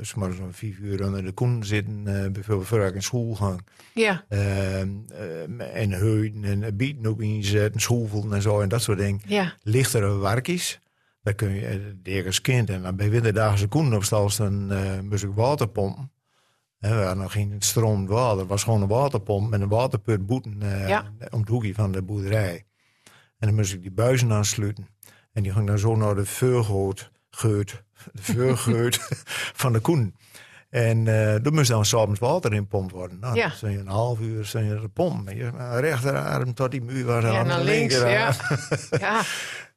zo'n 0.00 0.34
vijf 0.50 0.78
uur 0.78 1.04
onder 1.04 1.24
de 1.24 1.32
koen 1.32 1.64
zitten, 1.64 1.98
uh, 2.06 2.28
bijvoorbeeld 2.28 2.68
voor 2.68 2.84
ik 2.84 2.94
in 2.94 3.02
school 3.02 3.34
gaan. 3.34 3.58
Ja. 3.94 4.24
en 4.28 5.90
heuten 5.90 6.44
en 6.44 6.76
bieten 6.76 7.06
ook 7.06 7.20
inzetten, 7.20 7.80
schoevelen 7.80 8.32
en 8.32 8.42
zo 8.42 8.60
en 8.60 8.68
dat 8.68 8.82
soort 8.82 8.98
dingen. 8.98 9.20
Ja. 9.26 9.54
Lichtere 9.62 10.18
werkjes, 10.18 10.80
daar 11.22 11.34
kun 11.34 11.50
je 11.50 11.96
deed 12.02 12.26
als 12.26 12.40
kind. 12.40 12.70
En 12.70 12.82
dan 12.82 12.96
bij 12.96 13.10
winterdaagse 13.10 13.66
koen 13.66 13.94
op 13.94 14.04
stal 14.04 14.30
dan 14.36 14.72
moest 15.08 15.24
ik 15.24 15.30
water 15.34 15.68
pompen. 15.68 16.10
we 16.78 16.88
hadden 16.88 17.18
nog 17.18 17.32
geen 17.32 17.54
stroomd 17.58 18.08
water, 18.08 18.38
het 18.38 18.48
was 18.48 18.62
gewoon 18.62 18.82
een 18.82 18.88
waterpomp 18.88 19.50
met 19.50 19.60
een 19.60 19.68
waterput 19.68 20.26
boeten 20.26 20.60
ja. 20.86 21.12
om 21.30 21.40
het 21.40 21.48
hoekje 21.48 21.74
van 21.74 21.92
de 21.92 22.02
boerderij. 22.02 22.64
En 23.38 23.50
dan 23.50 23.54
moest 23.54 23.72
ik 23.72 23.82
die 23.82 23.90
buizen 23.90 24.32
aansluiten. 24.32 24.93
En 25.34 25.42
die 25.42 25.52
ging 25.52 25.66
dan 25.66 25.78
zo 25.78 25.96
naar 25.96 26.14
de 26.14 26.24
veurgoot, 26.24 27.10
geut, 27.30 27.82
de 28.12 28.22
veurgeut 28.22 29.00
van 29.62 29.72
de 29.72 29.80
koen. 29.80 30.14
En 30.70 31.06
uh, 31.06 31.46
er 31.46 31.52
moest 31.52 31.68
dan 31.68 31.84
s'avonds 31.84 32.20
water 32.20 32.52
in 32.52 32.66
pompt 32.66 32.92
worden. 32.92 33.18
Nou, 33.18 33.36
ja. 33.36 33.50
stond 33.50 33.72
je 33.72 33.78
een 33.78 33.86
half 33.86 34.20
uur 34.20 34.46
stond 34.46 34.66
je 34.66 34.80
de 34.80 34.88
pomp. 34.88 35.28
Je 35.30 35.50
rechterarm 35.80 36.54
tot 36.54 36.70
die 36.70 36.82
muur 36.82 37.04
was. 37.04 37.22
Ja, 37.22 37.38
en 37.38 37.46
naar 37.46 37.58
de 37.58 37.64
links, 37.64 37.98
ja. 37.98 38.34
ja. 39.06 39.22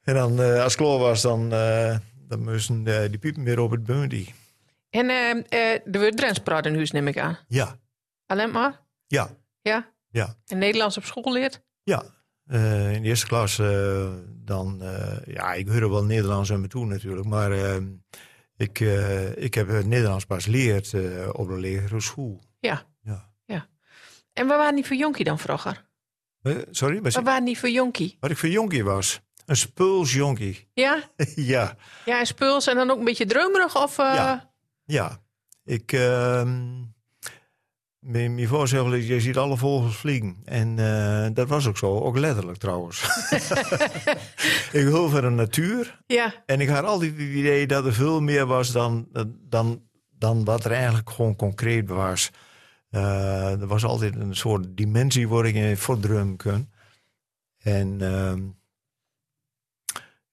En 0.03 0.13
dan, 0.13 0.41
uh, 0.41 0.63
als 0.63 0.73
het 0.73 0.81
klaar 0.81 0.97
was, 0.97 1.21
dan, 1.21 1.53
uh, 1.53 1.97
dan 2.27 2.43
moesten 2.43 2.83
die 2.83 3.17
piepen 3.19 3.43
weer 3.43 3.59
op 3.59 3.71
het 3.71 3.83
bundy. 3.83 4.27
En 4.89 5.09
er 5.09 5.81
wordt 5.91 6.17
Drents 6.17 6.39
praat 6.39 6.65
in 6.65 6.75
huis, 6.75 6.91
neem 6.91 7.07
ik 7.07 7.17
aan. 7.17 7.37
Ja. 7.47 7.75
Alleen 8.25 8.51
maar? 8.51 8.81
Ja. 9.07 9.29
Ja? 9.61 9.91
Ja. 10.09 10.35
En 10.45 10.57
Nederlands 10.57 10.97
op 10.97 11.03
school 11.03 11.33
leert? 11.33 11.61
Ja. 11.83 12.03
Uh, 12.49 12.93
in 12.93 13.01
de 13.01 13.07
eerste 13.07 13.27
klas, 13.27 13.59
uh, 13.59 14.07
dan, 14.27 14.79
uh, 14.81 15.17
ja, 15.25 15.53
ik 15.53 15.67
hoorde 15.67 15.89
wel 15.89 16.03
Nederlands 16.03 16.51
aan 16.51 16.61
me 16.61 16.67
toe 16.67 16.85
natuurlijk, 16.85 17.27
maar 17.27 17.51
ik, 18.57 18.79
ik 19.35 19.53
heb 19.53 19.85
Nederlands 19.85 20.25
pas 20.25 20.43
geleerd 20.43 20.93
op 21.31 21.47
de 21.47 21.59
lagere 21.59 22.01
school. 22.01 22.43
Ja. 22.59 22.83
ja. 23.01 23.29
ja. 23.45 23.67
En 24.33 24.47
waar 24.47 24.57
waren 24.57 24.75
die 24.75 24.85
voor 24.85 24.95
jonkie 24.95 25.25
dan 25.25 25.39
vroeger? 25.39 25.85
sorry? 26.71 27.01
Waar 27.01 27.23
waren 27.23 27.45
die 27.45 27.59
voor 27.59 27.69
jonkie? 27.69 28.17
Wat 28.19 28.31
ik 28.31 28.37
voor 28.37 28.49
jonkie 28.49 28.83
was? 28.83 29.21
Een 29.45 29.57
spulsjonkie. 29.57 30.67
Ja? 30.73 31.03
ja. 31.35 31.75
Ja, 32.05 32.19
en 32.19 32.25
spuls 32.25 32.67
en 32.67 32.75
dan 32.75 32.89
ook 32.89 32.97
een 32.97 33.05
beetje 33.05 33.25
dreumerig 33.25 33.83
of... 33.83 33.97
Ja. 33.97 34.53
Ja. 34.85 35.21
Ik... 35.63 35.91
ehm, 35.91 36.83
mijn 38.07 38.47
voorzitter, 38.47 38.97
je 38.97 39.19
ziet 39.19 39.37
alle 39.37 39.57
vogels 39.57 39.95
vliegen. 39.95 40.37
En 40.45 40.77
uh, 40.77 41.27
dat 41.33 41.47
was 41.47 41.67
ook 41.67 41.77
zo, 41.77 41.99
ook 41.99 42.17
letterlijk 42.17 42.57
trouwens. 42.57 43.01
ik 44.79 44.85
hul 44.85 45.09
voor 45.09 45.21
de 45.21 45.29
natuur. 45.29 46.01
Ja. 46.05 46.33
En 46.45 46.61
ik 46.61 46.67
had 46.67 46.83
altijd 46.83 47.11
het 47.11 47.19
idee 47.19 47.67
dat 47.67 47.85
er 47.85 47.93
veel 47.93 48.21
meer 48.21 48.45
was 48.45 48.71
dan, 48.71 49.07
dan, 49.49 49.81
dan 50.17 50.43
wat 50.43 50.65
er 50.65 50.71
eigenlijk 50.71 51.09
gewoon 51.09 51.35
concreet 51.35 51.89
was. 51.89 52.31
Uh, 52.91 53.61
er 53.61 53.67
was 53.67 53.83
altijd 53.83 54.15
een 54.15 54.35
soort 54.35 54.77
dimensie 54.77 55.27
waar 55.27 55.45
ik 55.45 55.55
in 55.55 55.77
voordrum 55.77 56.37
kon. 56.37 56.69
En 57.57 57.97
uh, 58.01 58.33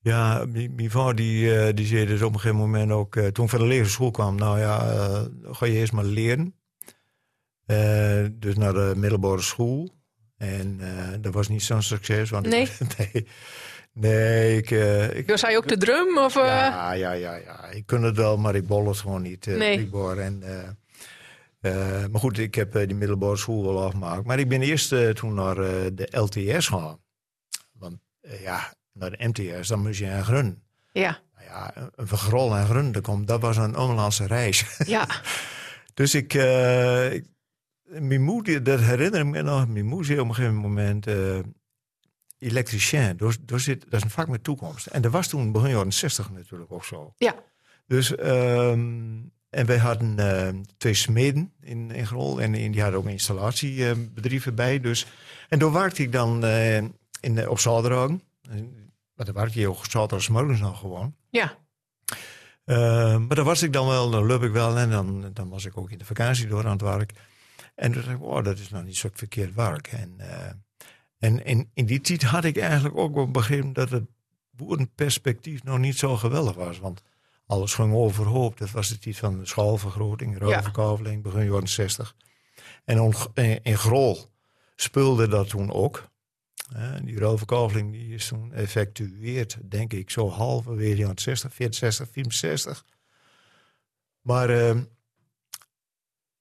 Ja, 0.05 0.45
mijn 0.47 0.91
vrouw 0.91 1.13
die, 1.13 1.59
eh, 1.59 1.75
die 1.75 1.87
zei 1.87 2.07
dus 2.07 2.23
op 2.23 2.35
een 2.35 2.41
gegeven 2.41 2.61
moment 2.61 2.91
ook... 2.91 3.17
eh, 3.17 3.27
toen 3.27 3.45
ik 3.45 3.51
van 3.51 3.61
de 3.61 3.67
lagere 3.67 3.89
school 3.89 4.11
kwam, 4.11 4.37
nou 4.37 4.59
ja, 4.59 4.91
eh, 4.93 5.23
ga 5.43 5.67
je 5.67 5.73
eerst 5.73 5.93
maar 5.93 6.05
leren. 6.05 6.55
Eh, 7.67 8.25
dus 8.33 8.55
naar 8.55 8.73
de 8.73 8.93
middelbare 8.97 9.41
school. 9.43 9.95
En 10.37 10.77
eh, 10.81 11.09
dat 11.21 11.35
was 11.35 11.49
niet 11.49 11.63
zo'n 11.63 11.83
succes. 11.83 12.31
Want 12.31 12.47
ik- 12.47 12.53
Nee? 12.99 13.27
nee, 13.93 14.57
ik... 14.57 14.71
eh, 14.71 15.17
ik 15.17 15.27
Dus 15.27 15.43
hij 15.43 15.57
ook 15.57 15.69
de 15.69 15.77
drum? 15.77 16.19
Of, 16.19 16.35
ja, 16.35 16.93
ja, 16.93 17.13
ja, 17.13 17.35
ja. 17.35 17.67
Ik 17.71 17.87
kon 17.87 18.03
het 18.03 18.17
wel, 18.17 18.37
maar 18.37 18.55
ik 18.55 18.67
bol 18.67 18.89
het 18.89 18.97
gewoon 18.99 19.23
niet. 19.23 19.47
Nee. 19.47 19.79
En, 20.19 20.43
maar 22.11 22.21
goed, 22.21 22.39
ik 22.39 22.55
heb 22.55 22.73
die 22.73 22.95
middelbare 22.95 23.37
school 23.37 23.63
wel 23.65 23.83
afgemaakt. 23.85 24.25
Maar 24.25 24.39
ik 24.39 24.49
ben 24.49 24.63
eerst 24.63 24.95
toen 25.15 25.35
naar 25.35 25.55
de 25.95 26.09
LTS 26.11 26.67
gaan. 26.69 26.99
Want 27.73 27.97
ja, 28.41 28.75
naar 28.93 29.11
de 29.11 29.27
MTS, 29.29 29.69
dan 29.69 29.83
moest 29.83 29.99
je 29.99 30.11
aan 30.11 30.25
Grun. 30.25 30.63
ja. 30.93 31.21
Nou 31.35 31.47
ja, 31.47 31.77
een- 31.77 31.91
een 31.95 32.07
vergrol 32.07 32.49
naar 32.49 32.67
Grun 32.67 32.93
dat 33.25 33.41
was 33.41 33.57
een 33.57 33.77
omlandse 33.77 34.27
reis. 34.27 34.65
ja. 34.87 35.07
Dus 35.95 36.15
ik, 36.15 36.35
ik- 37.13 37.27
mijn 38.01 38.23
moeder, 38.23 38.63
dat 38.63 38.81
herinner 38.81 39.21
ik 39.21 39.27
me 39.27 39.43
nog, 39.43 39.69
mijn 39.69 39.87
moeder 39.87 40.07
zei 40.07 40.21
op 40.21 40.29
een 40.29 40.35
gegeven 40.35 40.57
moment, 40.57 41.07
eh 41.07 41.39
elektricien, 42.39 43.17
daar, 43.17 43.37
daar 43.41 43.61
zit, 43.61 43.81
dat 43.83 43.93
is 43.93 44.03
een 44.03 44.11
vak 44.11 44.29
met 44.29 44.45
toekomst. 44.45 44.87
En 44.87 45.03
dat 45.03 45.13
was 45.13 45.29
toen 45.29 45.53
begin 45.53 45.71
jaren 45.71 45.93
60 45.93 46.31
natuurlijk 46.31 46.73
ook 46.73 46.85
zo. 46.85 47.15
Ja. 47.17 47.35
Dus, 47.87 48.15
ehm, 48.17 49.21
en 49.51 49.67
wij 49.67 49.79
hadden 49.79 50.19
eh, 50.19 50.55
twee 50.77 50.95
smeden 50.95 51.53
in, 51.61 51.91
in 51.91 52.07
Grol 52.07 52.41
en, 52.41 52.53
die 52.53 52.83
hadden 52.83 52.99
ook 52.99 53.05
een 53.05 53.11
installatiebedrijven 53.11 54.55
bij. 54.55 54.81
Dus, 54.81 55.07
en 55.49 55.59
daar 55.59 55.73
werkte 55.73 56.03
ik 56.03 56.13
dan 56.13 56.45
eh, 56.45 56.77
in, 56.77 57.49
op 57.49 57.59
zaterdag. 57.59 58.09
Maar 59.15 59.27
dan 59.27 59.35
werkte 59.35 59.61
je 59.61 59.69
ook 59.69 59.85
zaterdagsmorgens 59.85 60.61
nog 60.61 60.79
gewoon. 60.79 61.15
Ja. 61.31 61.57
Uh, 62.67 62.77
maar 63.17 63.37
dan 63.37 63.45
was 63.45 63.63
ik 63.63 63.73
dan 63.73 63.87
wel, 63.87 64.11
dan 64.11 64.27
loop 64.27 64.43
ik 64.43 64.53
wel 64.53 64.79
en 64.79 64.91
dan, 64.91 65.31
dan 65.33 65.49
was 65.49 65.65
ik 65.65 65.77
ook 65.77 65.91
in 65.91 65.99
de 65.99 66.05
vakantie 66.05 66.47
door 66.47 66.65
aan 66.65 66.73
het 66.73 66.81
werk. 66.81 67.13
En 67.75 67.93
toen 67.93 68.03
dacht 68.03 68.15
ik, 68.15 68.23
oh, 68.23 68.45
dat 68.45 68.59
is 68.59 68.69
nou 68.69 68.85
niet 68.85 68.97
zo 68.97 69.09
verkeerd 69.13 69.55
werk. 69.55 69.87
En, 69.87 70.15
eh, 70.17 70.51
en 71.19 71.45
in, 71.45 71.71
in 71.75 71.87
die 71.87 72.01
tijd 72.01 72.23
had 72.23 72.45
ik 72.45 72.57
eigenlijk 72.57 72.97
ook 72.97 73.15
wel 73.15 73.31
begrepen 73.31 73.73
dat 73.73 73.91
het 73.91 74.05
boerenperspectief 74.51 75.63
nog 75.63 75.79
niet 75.79 75.99
zo 75.99 76.17
geweldig 76.17 76.55
was. 76.55 76.79
Want 76.79 77.03
alles 77.47 77.75
ging 77.75 77.95
overhoop. 77.95 78.59
Dat 78.59 78.71
was 78.71 78.89
de 78.89 78.99
tijd 78.99 79.17
van 79.17 79.39
de 79.39 79.47
schaalvergroting, 79.47 80.39
ruilverkaveling, 80.39 81.23
begin 81.23 81.45
jaren 81.45 81.69
60. 81.69 82.17
En 82.85 83.15
in, 83.35 83.63
in 83.63 83.79
Grol 83.79 84.19
speelde 84.77 85.29
dat 85.29 85.49
toen 85.49 85.73
ook. 85.73 86.13
Uh, 86.77 86.95
die 87.03 87.19
ruilverkaveling 87.19 87.93
die 87.93 88.15
is 88.15 88.29
toen 88.29 88.53
effectueerd, 88.53 89.59
denk 89.63 89.93
ik, 89.93 90.11
zo 90.11 90.31
halverwege 90.31 90.97
jaren 90.97 91.19
60, 91.19 91.55
64, 91.55 92.09
64. 92.11 92.85
Maar 94.21 94.51
uh, 94.51 94.81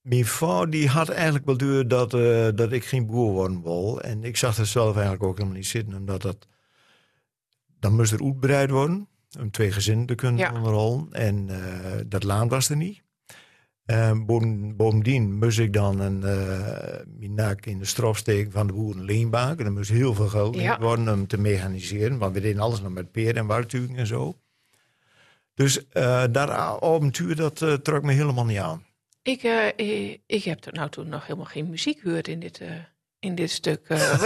mijn 0.03 0.25
vrouw 0.25 0.65
die 0.65 0.87
had 0.87 1.09
eigenlijk 1.09 1.45
wel 1.45 1.57
duur 1.57 1.87
dat, 1.87 2.13
uh, 2.13 2.47
dat 2.55 2.71
ik 2.71 2.85
geen 2.85 3.05
boer 3.05 3.31
worden 3.31 3.63
wil. 3.63 4.01
En 4.01 4.23
ik 4.23 4.37
zag 4.37 4.57
het 4.57 4.67
zelf 4.67 4.93
eigenlijk 4.93 5.23
ook 5.23 5.37
helemaal 5.37 5.57
niet 5.57 5.67
zitten, 5.67 5.95
omdat 5.95 6.21
dat... 6.21 6.47
Dan 7.79 7.95
moest 7.95 8.11
er 8.11 8.23
uitbreid 8.23 8.69
worden, 8.69 9.07
om 9.39 9.51
twee 9.51 9.71
gezinnen 9.71 10.05
te 10.05 10.15
kunnen 10.15 10.39
Ja. 10.39 10.53
onderhouden. 10.53 11.11
En 11.11 11.47
uh, 11.49 11.57
dat 12.07 12.23
laan 12.23 12.47
was 12.47 12.69
er 12.69 12.75
niet. 12.75 13.01
Uh, 13.85 14.11
bovendien 14.75 15.37
moest 15.37 15.59
ik 15.59 15.73
dan 15.73 15.99
een 15.99 16.21
uh, 16.23 17.17
minak 17.19 17.65
in 17.65 17.79
de 17.79 17.85
strop 17.85 18.17
steken 18.17 18.51
van 18.51 18.67
de 18.67 18.73
boeren 18.73 19.03
leenbank. 19.03 19.59
En 19.59 19.65
er 19.65 19.71
moest 19.71 19.89
heel 19.89 20.13
veel 20.13 20.27
geld 20.27 20.55
Ja. 20.55 20.79
worden 20.79 21.13
om 21.13 21.27
te 21.27 21.37
mechaniseren. 21.37 22.17
Want 22.17 22.33
we 22.33 22.41
deden 22.41 22.61
alles 22.61 22.81
nog 22.81 22.91
met 22.91 23.11
peer 23.11 23.35
en 23.37 23.45
wartuigen 23.45 23.95
en 23.95 24.07
zo. 24.07 24.37
Dus 25.53 25.85
dat 26.31 26.49
avontuur, 26.49 27.35
dat 27.35 27.83
trok 27.83 28.03
me 28.03 28.13
helemaal 28.13 28.45
niet 28.45 28.57
aan. 28.57 28.85
Ik, 29.23 29.43
uh, 29.43 29.67
ik, 29.67 30.21
ik 30.25 30.43
heb 30.43 30.65
er 30.65 30.73
nou 30.73 30.89
toen 30.89 31.09
nog 31.09 31.21
helemaal 31.25 31.45
geen 31.45 31.69
muziek 31.69 31.99
gehoord 31.99 32.27
in 32.27 32.39
dit, 32.39 32.61
uh, 32.61 32.69
in 33.19 33.35
dit 33.35 33.51
stuk. 33.51 33.79
Uh, 33.87 33.97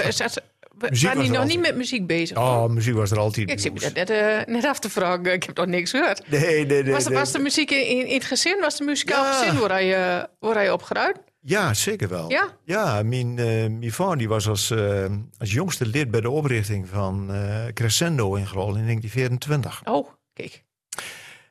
we 0.77 0.99
waren 1.01 1.31
nog 1.31 1.45
niet 1.45 1.59
met 1.59 1.75
muziek 1.75 2.07
bezig. 2.07 2.37
Oh, 2.37 2.65
muziek 2.65 2.93
was 2.93 3.11
er 3.11 3.19
altijd. 3.19 3.51
ik 3.51 3.59
zit 3.59 3.73
me 3.73 3.91
net, 3.93 4.47
net 4.47 4.65
af 4.65 4.79
te 4.79 4.89
vragen. 4.89 5.33
Ik 5.33 5.43
heb 5.43 5.57
nog 5.57 5.65
niks 5.65 5.91
gehoord. 5.91 6.29
Nee, 6.29 6.65
nee, 6.65 6.83
nee. 6.83 6.91
Was, 6.91 7.07
nee. 7.07 7.17
was 7.17 7.31
de 7.31 7.39
muziek 7.39 7.71
in, 7.71 7.87
in, 7.87 8.07
in 8.07 8.13
het 8.13 8.25
gezin? 8.25 8.59
Was 8.59 8.77
de 8.77 8.83
muzikaal 8.83 9.23
Ja. 9.23 9.31
gezin 9.33 9.59
waar 9.59 9.69
hij, 9.69 10.27
waar 10.39 10.55
hij? 10.55 11.13
Ja, 11.47 11.73
zeker 11.73 12.09
wel. 12.09 12.29
Ja? 12.29 12.57
Ja, 12.63 13.03
mijn, 13.03 13.39
eh 13.39 13.45
mijn 13.67 13.91
vader 13.91 14.17
die 14.17 14.27
was 14.27 14.47
als, 14.47 14.71
eh, 14.71 15.05
als 15.37 15.51
jongste 15.51 15.85
lid 15.85 16.11
bij 16.11 16.21
de 16.21 16.29
oprichting 16.29 16.87
van 16.87 17.33
eh, 17.33 17.65
Crescendo 17.73 18.35
in 18.35 18.47
Grol 18.47 18.75
in 18.75 18.83
1924. 18.85 19.81
Oh, 19.85 20.09
kijk. 20.33 20.65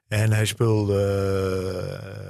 En 0.08 0.32
hij 0.32 0.44
speelde 0.46 1.02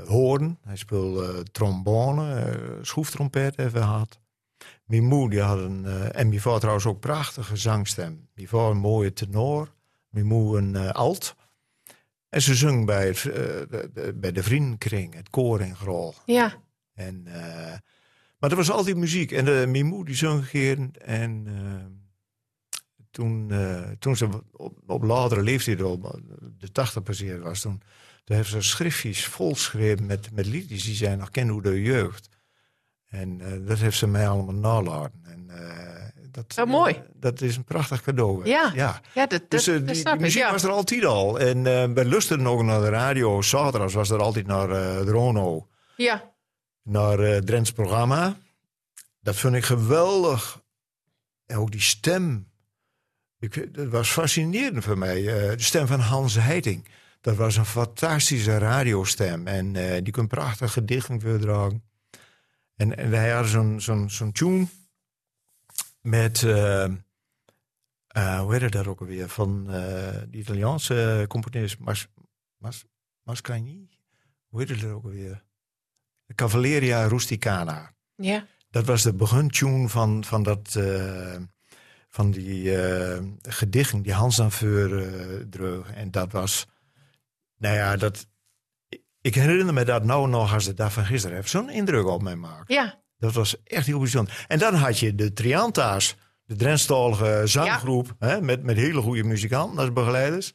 eh, 0.02 0.09
hoorn, 0.09 0.59
hij 0.62 0.76
speelde 0.76 1.42
trombone, 1.42 2.40
eh, 2.40 2.54
schroeftrompet 2.83 3.59
even 3.59 3.80
gehad. 3.83 4.21
Mijn 4.85 5.04
die 5.30 5.40
had 5.40 5.59
een, 5.59 5.85
eh, 5.85 6.18
en 6.21 6.28
mijn 6.28 6.40
vader 6.40 6.59
trouwens 6.61 6.87
ook 6.87 7.00
prachtige 7.00 7.56
zangstem. 7.56 8.28
Mijn 8.35 8.49
vader 8.49 8.71
een 8.71 8.76
mooie 8.76 9.12
tenor, 9.12 9.73
mijn 10.11 10.26
een 10.56 10.92
alt. 10.92 11.35
En 12.28 12.42
ze 12.42 12.54
zong 12.54 12.87
bij, 12.87 13.06
het, 13.06 13.23
de, 13.23 13.90
de- 13.95 14.12
bij 14.14 14.33
de 14.33 14.42
vriendenkring, 14.42 15.14
het 15.14 15.30
koor 15.30 15.61
in 15.61 15.76
Grol. 15.76 16.14
Ja. 16.25 16.54
En, 16.95 17.23
eh, 17.26 17.78
maar 18.38 18.50
er 18.50 18.56
was 18.56 18.71
altijd 18.71 18.97
muziek. 18.97 19.33
En 19.33 19.45
de, 19.45 19.64
mijn 19.68 19.87
die 20.04 20.14
zong 20.14 20.40
een 20.40 20.49
keer. 20.49 20.88
En 21.04 21.47
toen, 23.16 23.50
eh, 23.50 23.90
toen 23.99 24.16
ze 24.16 24.28
op, 24.52 24.78
op 24.87 25.02
latere 25.02 25.42
leeftijd 25.42 25.82
al 25.82 26.20
de 26.58 26.73
80 26.73 27.02
passeerd 27.02 27.42
was, 27.42 27.61
toen, 27.61 27.82
toen 28.25 28.37
heeft 28.37 28.50
ze 28.50 28.62
schriftjes 28.62 29.25
volgeschreven 29.26 30.06
met, 30.06 30.32
met 30.32 30.46
liedjes 30.46 30.85
die 30.85 30.94
zij 30.94 31.16
nog 31.16 31.30
kennen 31.30 31.52
hoe 31.54 31.62
de 31.62 31.82
jeugd. 31.82 32.28
En 33.06 33.40
eh, 33.40 33.66
dat 33.66 33.78
heeft 33.78 33.96
ze 33.96 34.06
mij 34.06 34.28
allemaal 34.28 34.54
nalaten. 34.54 35.20
En, 35.25 35.50
eh, 35.50 36.04
dat, 36.30 36.54
Oh, 36.58 36.66
mooi. 36.66 37.02
dat 37.14 37.40
is 37.40 37.56
een 37.56 37.64
prachtig 37.64 38.02
cadeau. 38.02 38.46
Ja. 38.46 38.73
ja. 38.75 39.00
Ja, 39.14 39.26
dat, 39.26 39.42
Dus 39.49 39.64
dat 39.64 39.87
die, 39.87 39.94
snap 39.94 40.04
die 40.04 40.14
ik. 40.14 40.20
muziek 40.20 40.42
Ja. 40.42 40.50
was 40.50 40.62
er 40.62 40.70
altijd 40.70 41.04
al. 41.04 41.40
En 41.40 41.62
wij 41.94 42.04
lusten 42.04 42.46
ook 42.46 42.62
naar 42.62 42.80
de 42.80 42.88
radio. 42.88 43.42
Zaterdags 43.42 43.94
was 43.94 44.11
er 44.11 44.20
altijd 44.23 44.46
naar 44.46 44.68
Drono 45.04 45.68
ja. 45.96 46.32
naar 46.82 47.40
Drents 47.44 47.73
programma. 47.73 48.37
Dat 49.20 49.37
vond 49.37 49.54
ik 49.54 49.64
geweldig. 49.64 50.64
En 51.46 51.56
ook 51.56 51.70
die 51.70 51.80
stem. 51.80 52.54
Ik, 53.38 53.75
dat 53.75 53.88
was 53.88 54.11
fascinerend 54.11 54.85
voor 54.85 54.99
mij. 54.99 55.19
Eh, 55.19 55.57
de 55.57 55.62
stem 55.62 55.87
van 55.87 56.00
Hans 56.00 56.35
Heiting. 56.35 56.88
Dat 57.21 57.37
was 57.37 57.57
een 57.57 57.66
fantastische 57.66 58.59
radiostem. 58.59 59.47
En 59.47 59.76
eh, 59.76 60.02
die 60.02 60.12
kon 60.12 60.26
prachtig 60.26 60.73
gedichten 60.73 61.21
voordragen. 61.21 61.85
En, 62.76 62.97
en 62.97 63.11
wij 63.11 63.31
hadden 63.31 63.50
zo'n 63.50 63.81
zo'n 63.81 64.11
zo'n 64.11 64.33
tune 64.33 64.66
met... 66.00 66.43
eh, 66.43 66.90
hoe 68.40 68.52
heette 68.52 68.69
dat 68.69 68.87
ook 68.87 69.00
alweer? 69.00 69.28
Van 69.28 69.64
die 70.28 70.40
Italiaanse 70.40 71.25
componist 71.28 71.78
Mas, 71.78 72.09
Mas, 72.57 72.85
Mascagni. 73.23 73.88
Hoe 74.49 74.61
heette 74.61 74.76
dat 74.76 74.90
ook 74.90 75.05
alweer? 75.05 75.45
Cavalleria 76.35 77.07
Rusticana. 77.07 77.95
Ja. 78.14 78.47
Dat 78.71 78.85
was 78.85 79.02
de 79.02 79.14
begintune 79.14 79.88
van, 79.88 80.25
van, 80.25 80.43
dat, 80.43 80.76
van 82.16 82.30
die 82.30 82.76
eh 82.76 83.23
gedichten 83.42 84.02
die 84.02 84.12
Hans 84.12 84.40
aan 84.40 84.52
voor 84.52 84.96
eh, 84.96 85.06
droeg. 85.50 85.90
En 85.90 86.11
dat 86.11 86.32
was, 86.32 86.66
nou 87.58 87.75
ja, 87.75 87.96
dat, 87.96 88.26
ik 89.20 89.35
herinner 89.35 89.75
me 89.75 89.85
dat 89.85 90.04
nou 90.04 90.28
nog 90.28 90.54
als 90.54 90.64
de 90.64 90.75
dag 90.75 90.92
van 90.92 91.04
gisteren. 91.04 91.37
Heeft 91.37 91.50
zo'n 91.50 91.70
indruk 91.70 92.06
op 92.06 92.23
mij 92.23 92.32
gemaakt. 92.32 92.73
Ja. 92.73 93.02
Dat 93.18 93.32
was 93.32 93.62
echt 93.62 93.87
heel 93.87 93.99
bijzonder. 93.99 94.44
En 94.49 94.58
dan 94.58 94.75
had 94.75 94.99
je 94.99 95.14
de 95.14 95.32
Trianta's, 95.32 96.16
de 96.44 96.56
Drentstalige 96.56 97.42
zanggroep, 97.44 98.14
hè, 98.18 98.40
met, 98.40 98.62
met 98.62 98.76
hele 98.76 99.00
goede 99.00 99.25
muzikanten 99.25 99.78
als 99.78 99.92
begeleiders. 99.92 100.54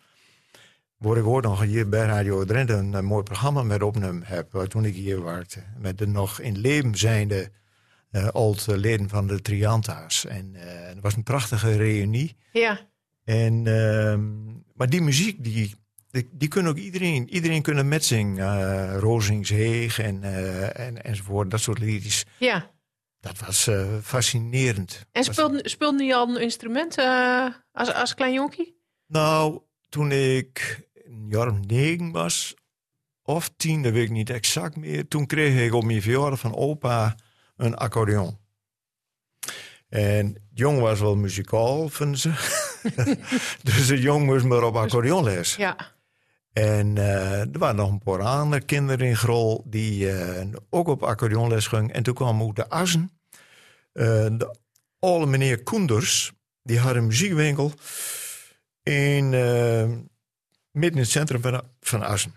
Waar 0.97 1.17
ik 1.17 1.25
ook 1.25 1.41
nog 1.41 1.61
hier 1.61 1.89
bij 1.89 2.05
Radio 2.05 2.45
Drenthe 2.45 2.73
een, 2.73 2.93
eh, 2.93 3.01
mooi 3.01 3.23
programma 3.23 3.63
met 3.63 3.83
opname 3.83 4.21
heb, 4.23 4.51
toen 4.67 4.85
ik 4.85 4.95
hier 4.95 5.23
werkte. 5.23 5.63
Met 5.77 5.97
de 5.97 6.07
nog 6.07 6.39
in 6.39 6.57
leven 6.57 6.95
zijnde 6.95 7.51
oud-leden 8.31 9.09
van 9.09 9.27
de 9.27 9.41
Trianta's. 9.41 10.25
En 10.25 10.55
eh, 10.55 10.87
het 10.87 10.99
was 10.99 11.15
een 11.15 11.23
prachtige 11.23 11.75
reunie. 11.75 12.35
Ja. 12.51 12.79
En, 13.23 13.67
ehm, 13.67 14.43
maar 14.75 14.89
die 14.89 15.01
muziek, 15.01 15.43
die, 15.43 15.75
die, 16.11 16.29
die 16.31 16.47
kunnen 16.47 16.71
ook 16.71 16.77
iedereen, 16.77 17.29
iedereen 17.29 17.61
kunnen 17.61 17.87
metzingen. 17.87 18.37
Uh, 18.37 18.97
Rozingsheeg 18.99 19.99
en, 19.99 20.23
eh, 20.23 20.79
en, 20.79 21.03
enzovoort, 21.03 21.51
dat 21.51 21.61
soort 21.61 21.79
liedjes. 21.79 22.25
Ja. 22.37 22.71
Dat 23.21 23.39
was 23.39 23.67
eh, 23.67 23.97
fascinerend. 24.03 25.05
En 25.11 25.23
speelde, 25.23 25.69
speelde 25.69 26.03
hij 26.03 26.15
al 26.15 26.29
een 26.29 26.41
instrument 26.41 26.97
eh, 26.97 27.47
als, 27.71 27.93
als 27.93 28.13
klein 28.13 28.33
jonkie? 28.33 28.79
Nou, 29.07 29.61
toen 29.89 30.11
ik 30.11 30.87
een 30.93 31.27
jaar 31.29 31.47
of 31.47 31.59
negen 31.67 32.11
was, 32.11 32.53
of 33.23 33.51
tien, 33.57 33.83
dat 33.83 33.91
weet 33.91 34.03
ik 34.03 34.11
niet 34.11 34.29
exact 34.29 34.75
meer. 34.75 35.07
Toen 35.07 35.25
kreeg 35.25 35.65
ik 35.65 35.73
op 35.73 35.83
mijn 35.83 36.01
verjaardag 36.01 36.39
van 36.39 36.55
opa 36.55 37.15
een 37.61 37.75
accordeon. 37.75 38.37
En 39.89 40.33
de 40.33 40.41
jongen 40.53 40.81
was 40.81 40.99
wel 40.99 41.15
muzikaal, 41.15 41.89
vinden 41.89 42.19
ze. 42.19 42.31
dus 43.63 43.87
de 43.87 43.99
jong 43.99 44.25
moest 44.25 44.45
maar 44.45 44.63
op 44.63 44.75
accordeonles. 44.75 45.55
Ja. 45.55 45.77
En 46.53 46.97
eh, 46.97 47.39
er 47.39 47.59
waren 47.59 47.75
nog 47.75 47.89
een 47.89 48.03
paar 48.03 48.21
andere 48.21 48.61
kinderen 48.61 49.07
in 49.07 49.15
Grol 49.15 49.63
die 49.65 50.11
eh, 50.11 50.47
ook 50.69 50.87
op 50.87 51.03
accordeonles 51.03 51.67
gingen. 51.67 51.93
En 51.93 52.03
toen 52.03 52.13
kwam 52.13 52.41
ook 52.41 52.55
de 52.55 52.69
Assen. 52.69 53.11
Eh, 53.93 54.05
de 54.31 54.55
oude 54.99 55.25
meneer 55.25 55.63
Koenders, 55.63 56.31
die 56.63 56.79
had 56.79 56.95
een 56.95 57.07
muziekwinkel 57.07 57.73
in, 58.83 59.29
midden 60.71 60.91
in 60.91 60.97
het 60.97 61.09
centrum 61.09 61.41
van, 61.41 61.61
van 61.79 62.01
Assen. 62.01 62.33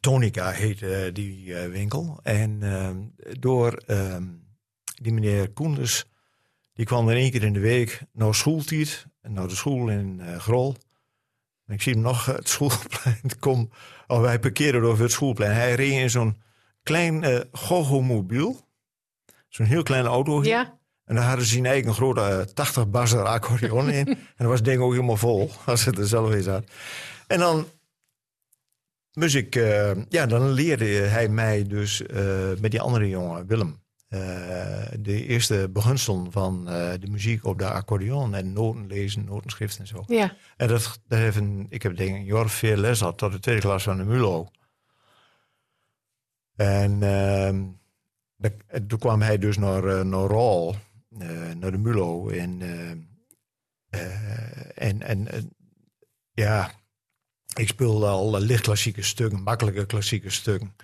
Tonica 0.00 0.50
heette 0.50 1.10
die 1.12 1.54
eh, 1.54 1.70
winkel. 1.70 2.20
En 2.22 2.62
eh, 2.62 2.90
door 3.38 3.72
eh, 3.72 4.16
die 5.02 5.12
meneer 5.12 5.50
Koenders, 5.50 6.04
die 6.76 6.86
kwam 6.86 7.08
er 7.08 7.16
één 7.16 7.30
keer 7.30 7.42
in 7.42 7.52
de 7.52 7.60
week 7.60 8.02
naar 8.12 8.34
schooltijd. 8.34 9.06
Naar 9.22 9.48
de 9.48 9.54
school 9.54 9.88
in 9.88 10.20
eh, 10.20 10.38
Grol. 10.38 10.76
En 11.66 11.74
ik 11.74 11.82
zie 11.82 11.92
hem 11.92 12.02
nog 12.02 12.26
het 12.26 12.48
schoolplein 12.48 13.30
kom. 13.38 13.70
Oh, 14.06 14.20
wij 14.20 14.38
parkeerden 14.38 14.82
over 14.82 15.02
het 15.02 15.12
schoolplein. 15.12 15.52
Hij 15.52 15.74
reed 15.74 15.92
in 15.92 16.10
zo'n 16.10 16.42
klein 16.82 17.24
eh 17.24 17.40
gogomobiel. 17.52 18.60
Zo'n 19.48 19.66
heel 19.66 19.82
kleine 19.82 20.08
auto. 20.08 20.44
Ja. 20.44 20.78
En 21.04 21.14
daar 21.14 21.24
hadden 21.24 21.46
ze 21.46 21.58
een 21.58 21.66
eigen 21.66 21.94
grote 21.94 22.20
eh, 22.20 22.40
80 22.40 22.88
basser 22.88 23.24
accordeon 23.24 23.90
in. 23.90 24.06
en 24.08 24.16
dat 24.36 24.46
was 24.46 24.56
het 24.56 24.64
ding 24.64 24.80
ook 24.80 24.92
helemaal 24.92 25.16
vol, 25.16 25.50
als 25.64 25.84
het 25.84 25.98
er 25.98 26.06
zelf 26.06 26.32
in 26.32 26.42
zat. 26.42 26.64
En 27.26 27.38
dan 27.38 27.66
moest 29.16 29.34
ik, 29.34 29.54
eh, 29.56 29.90
ja, 30.08 30.26
dan 30.26 30.50
leerde 30.50 30.84
hij 30.84 31.28
mij 31.28 31.62
dus 31.66 32.02
eh, 32.06 32.48
met 32.60 32.70
die 32.70 32.80
andere 32.80 33.08
jongen, 33.08 33.46
Willem, 33.46 33.82
eh, 34.08 34.86
de 35.00 35.26
eerste 35.26 35.68
beginselen 35.72 36.32
van 36.32 36.64
de 37.00 37.06
muziek 37.10 37.44
op 37.44 37.58
de 37.58 37.70
accordeon 37.70 38.34
en 38.34 38.52
noten 38.52 38.86
lezen, 38.86 39.24
notenschrift 39.24 39.78
en 39.78 39.86
zo. 39.86 40.02
Ja. 40.06 40.36
En 40.56 40.68
dat, 40.68 41.00
dat 41.08 41.18
heeft 41.18 41.36
een, 41.36 41.66
ik 41.68 41.82
heb 41.82 41.96
denk 41.96 42.16
ik 42.26 42.32
een 42.34 42.48
veel 42.48 42.76
les 42.76 42.98
gehad 42.98 43.18
tot 43.18 43.32
de 43.32 43.38
tweede 43.40 43.60
klas 43.60 43.82
van 43.82 43.96
de 43.96 44.04
MULO. 44.04 44.48
En 46.56 47.02
ehm, 47.02 47.64
dat- 48.36 48.88
toen 48.88 48.98
kwam 48.98 49.22
hij 49.22 49.38
dus 49.38 49.56
naar, 49.58 50.06
naar 50.06 50.26
Rol, 50.26 50.74
naar 51.58 51.70
de 51.70 51.78
MULO. 51.78 52.28
En, 52.28 52.60
en, 54.74 55.02
en 55.02 55.28
ja, 56.32 56.70
ik 57.58 57.68
speelde 57.68 58.06
al 58.06 58.40
licht 58.40 58.62
klassieke 58.62 59.02
stukken, 59.02 59.42
makkelijke 59.42 59.86
klassieke 59.86 60.30
stukken. 60.30 60.74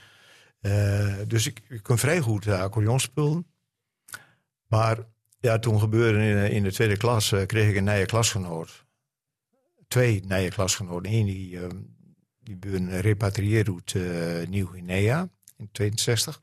Eh, 0.60 1.14
dus 1.26 1.46
ik, 1.46 1.60
ik 1.68 1.82
kon 1.82 1.98
vrij 1.98 2.20
goed 2.20 2.46
uh, 2.46 2.60
accordeon 2.60 3.00
spelen. 3.00 3.46
Maar 4.66 4.98
ja, 5.40 5.58
toen 5.58 5.80
gebeurde 5.80 6.18
in, 6.18 6.36
eh, 6.36 6.52
in 6.52 6.62
de 6.62 6.72
tweede 6.72 6.96
klas, 6.96 7.34
kreeg 7.46 7.70
ik 7.70 7.76
een 7.76 7.84
nieuwe 7.84 8.06
klasgenoot. 8.06 8.84
Twee 9.88 10.22
nieuwe 10.26 10.48
klasgenoten. 10.48 11.12
Eén 11.12 11.26
die, 11.26 11.60
eh, 11.60 11.68
die 12.40 12.56
ben 12.56 13.00
repatrieerd 13.00 13.68
uit 13.68 14.48
Nieuw-Guinea 14.48 15.28
in 15.56 15.68
62. 15.72 16.40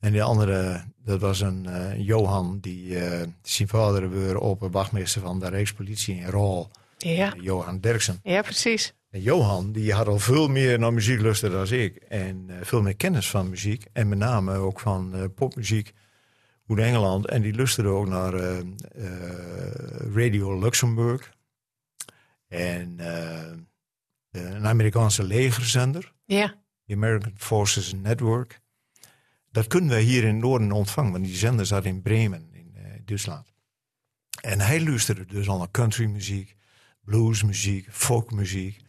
En 0.00 0.12
de 0.12 0.22
andere, 0.22 0.84
dat 1.04 1.20
was 1.20 1.40
een 1.40 1.68
Johan, 2.02 2.58
die 2.60 2.98
zijn 3.42 3.68
vader 3.68 4.10
weer 4.10 4.38
op 4.38 4.68
wachtmeester 4.70 5.20
van 5.20 5.40
de 5.40 5.48
Rijkspolitie 5.48 6.16
in 6.16 6.26
Rol. 6.26 6.70
Ja. 6.98 7.34
Johan 7.40 7.80
Derksen. 7.80 8.20
Ja, 8.22 8.42
precies. 8.42 8.94
En 9.16 9.22
Johan, 9.22 9.72
die 9.72 9.92
had 9.92 10.06
al 10.06 10.18
veel 10.18 10.48
meer 10.48 10.78
naar 10.78 10.92
muziek 10.92 11.20
lusten 11.20 11.50
dan 11.50 11.72
ik. 11.72 11.96
En 11.96 12.44
eh, 12.48 12.56
veel 12.62 12.82
meer 12.82 12.96
kennis 12.96 13.30
van 13.30 13.48
muziek. 13.48 13.86
En 13.92 14.08
met 14.08 14.18
name 14.18 14.56
ook 14.56 14.80
van 14.80 15.14
eh, 15.14 15.24
popmuziek 15.34 15.92
uit 16.68 16.78
Engeland. 16.78 17.26
En 17.26 17.42
die 17.42 17.52
lustte 17.52 17.86
ook 17.86 18.08
naar 18.08 18.34
eh, 18.34 18.58
Radio 20.14 20.58
Luxemburg. 20.58 21.32
En 22.48 22.98
een 24.30 24.66
Amerikaanse 24.66 25.22
legerzender. 25.22 26.12
Ja. 26.24 26.54
The 26.86 26.94
American 26.94 27.32
Forces 27.36 27.92
Network. 27.92 28.60
Dat 29.50 29.66
kunnen 29.66 29.90
wij 29.90 30.02
hier 30.02 30.22
in 30.22 30.34
het 30.34 30.42
Noorden 30.42 30.72
ontvangen, 30.72 31.12
want 31.12 31.24
die 31.24 31.36
zender 31.36 31.66
zat 31.66 31.84
in 31.84 32.02
Bremen, 32.02 32.48
in 32.52 32.74
Duitsland. 33.04 33.52
En 34.40 34.60
hij 34.60 34.84
luisterde 34.84 35.24
dus 35.24 35.48
al 35.48 35.58
naar 35.58 35.70
countrymuziek, 35.70 36.56
bluesmuziek, 37.04 37.88
folkmuziek. 37.90 38.84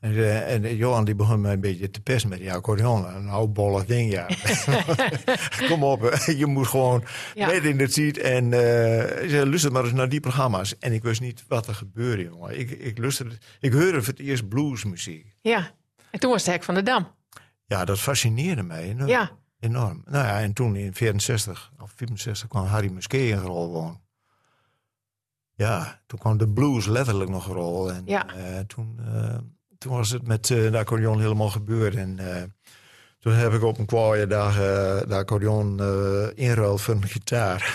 En, 0.00 0.14
eh, 0.14 0.52
en 0.54 0.76
Johan 0.76 1.04
die 1.04 1.14
begon 1.14 1.40
mij 1.40 1.52
een 1.52 1.60
beetje 1.60 1.90
te 1.90 2.00
pesten 2.00 2.28
met 2.30 2.38
die 2.38 2.52
accordeon. 2.52 3.06
Een 3.14 3.28
oudbollig 3.28 3.84
ding, 3.84 4.10
ja. 4.12 4.26
Kom 5.68 5.84
op, 5.84 6.14
je 6.36 6.46
moet 6.46 6.66
gewoon 6.66 7.04
Ja. 7.34 7.46
net 7.46 7.64
in 7.64 7.76
de 7.78 7.86
ziet. 7.86 8.18
En 8.18 8.44
eh 8.52 9.28
ze 9.28 9.42
luister 9.46 9.72
maar 9.72 9.84
eens 9.84 9.92
naar 9.92 10.08
die 10.08 10.20
programma's. 10.20 10.78
En 10.78 10.92
ik 10.92 11.02
wist 11.02 11.20
niet 11.20 11.44
wat 11.48 11.66
er 11.66 11.74
gebeurde, 11.74 12.22
jongen. 12.22 12.58
Ik, 12.58 12.70
ik, 12.70 12.98
luisterde, 12.98 13.38
ik 13.60 13.72
hoorde 13.72 14.02
voor 14.02 14.12
het 14.12 14.18
eerst 14.22 14.48
bluesmuziek. 14.48 15.34
Ja. 15.40 15.70
En 16.10 16.20
toen 16.20 16.30
was 16.30 16.42
het 16.44 16.52
hek 16.54 16.62
van 16.64 16.74
de 16.74 16.82
Dam. 16.82 17.08
Ja, 17.66 17.84
dat 17.84 17.98
fascineerde 18.00 18.62
mij 18.62 18.82
enorm. 18.82 19.08
Ja. 19.08 19.30
enorm. 19.60 20.02
Nou 20.04 20.26
ja, 20.26 20.40
en 20.40 20.52
toen 20.52 20.76
in 20.76 20.94
64 20.94 21.72
of 21.80 21.92
64 21.96 22.48
kwam 22.48 22.64
Harry 22.66 22.90
Musquet 22.92 23.20
in 23.30 23.38
rol 23.38 23.68
wonen. 23.72 24.00
Ja, 25.54 26.00
toen 26.06 26.18
kwam 26.18 26.36
de 26.38 26.48
blues 26.48 26.86
letterlijk 26.86 27.30
nog 27.30 27.46
een 27.46 27.54
rol. 27.54 27.92
En 27.92 28.02
Ja. 28.06 28.26
eh, 28.34 28.58
toen, 28.58 29.00
eh, 29.14 29.38
toen 29.80 29.92
was 29.92 30.10
het 30.10 30.26
met 30.26 30.50
eh, 30.50 30.70
de 30.70 30.78
accordeon 30.78 31.20
helemaal 31.20 31.48
gebeurd. 31.48 31.94
En 31.94 32.18
eh, 32.18 32.42
toen 33.18 33.32
heb 33.32 33.52
ik 33.52 33.62
op 33.62 33.78
een 33.78 33.86
kwaaie 33.86 34.26
dag 34.26 34.50
eh, 34.54 35.00
de 35.08 35.14
accordeon 35.14 35.70
inruild 36.34 36.80
voor 36.80 36.94
een 36.94 37.06
gitaar. 37.06 37.74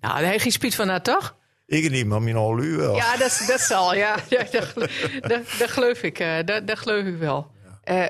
Nou, 0.00 0.20
daar 0.20 0.32
heb 0.32 0.40
je 0.40 0.50
spiet 0.50 0.74
van 0.74 0.86
dat, 0.86 1.04
toch? 1.04 1.38
ik 1.66 1.90
niet, 1.90 2.06
maar 2.06 2.22
mijn 2.22 2.36
al 2.36 2.58
u 2.58 2.76
wel. 2.76 2.96
Ja, 2.96 3.16
dat, 3.16 3.44
dat 3.46 3.60
zal, 3.60 3.94
ja. 3.94 4.16
ja 4.28 4.44
dat, 4.50 4.64
gel- 4.64 4.86
dat, 5.20 5.42
dat 5.58 5.70
geloof 5.70 6.02
ik. 6.02 6.18
dat, 6.44 6.66
dat 6.66 6.78
geloof 6.78 7.04
ik 7.04 7.16
wel. 7.16 7.50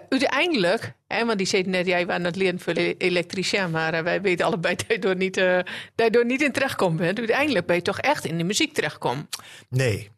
Uiteindelijk, 0.08 0.92
hè, 1.06 1.24
want 1.24 1.38
die 1.38 1.46
zei 1.46 1.62
net, 1.62 1.86
jij 1.86 2.06
was 2.06 2.14
aan 2.14 2.24
het 2.24 2.36
leren 2.36 2.60
voor 2.60 2.74
de 2.74 2.94
elektricien, 2.96 3.70
maar 3.70 4.04
wij 4.04 4.20
weten 4.20 4.46
allebei 4.46 4.74
dat 4.76 4.86
je 4.88 4.98
door 4.98 5.16
niet, 5.16 5.36
eh, 5.36 5.58
dat 5.94 6.06
je 6.06 6.10
door 6.10 6.24
niet 6.26 6.42
in 6.42 6.52
terechtkomt 6.52 6.96
bent. 6.96 7.18
Uiteindelijk 7.18 7.66
ben 7.66 7.76
je 7.76 7.82
toch 7.82 8.00
echt 8.00 8.24
in 8.24 8.38
de 8.38 8.44
muziek 8.44 8.74
terechtkomen. 8.74 9.28
Nee. 9.68 10.10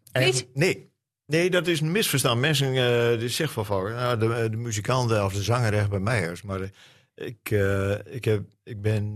Nee. 0.53 0.92
Nee, 1.33 1.51
dat 1.51 1.67
is 1.67 1.81
een 1.81 1.93
misverstand. 1.93 2.41
Mensen 2.41 3.19
die 3.19 3.29
zeggen 3.29 3.65
van, 3.65 3.91
ja, 3.91 4.17
de, 4.17 4.49
de 4.51 4.57
muzikanten 4.57 5.25
of 5.25 5.33
de 5.33 5.43
zanger 5.43 5.75
echt 5.75 5.91
bij 5.91 5.99
mij 5.99 6.23
is. 6.23 6.43
Maar 6.43 6.61
eh, 6.61 6.69
ik, 7.27 7.51
eh, 7.51 8.15
ik, 8.15 8.25
heb, 8.25 8.43
ik 8.65 8.81
ben 8.81 9.13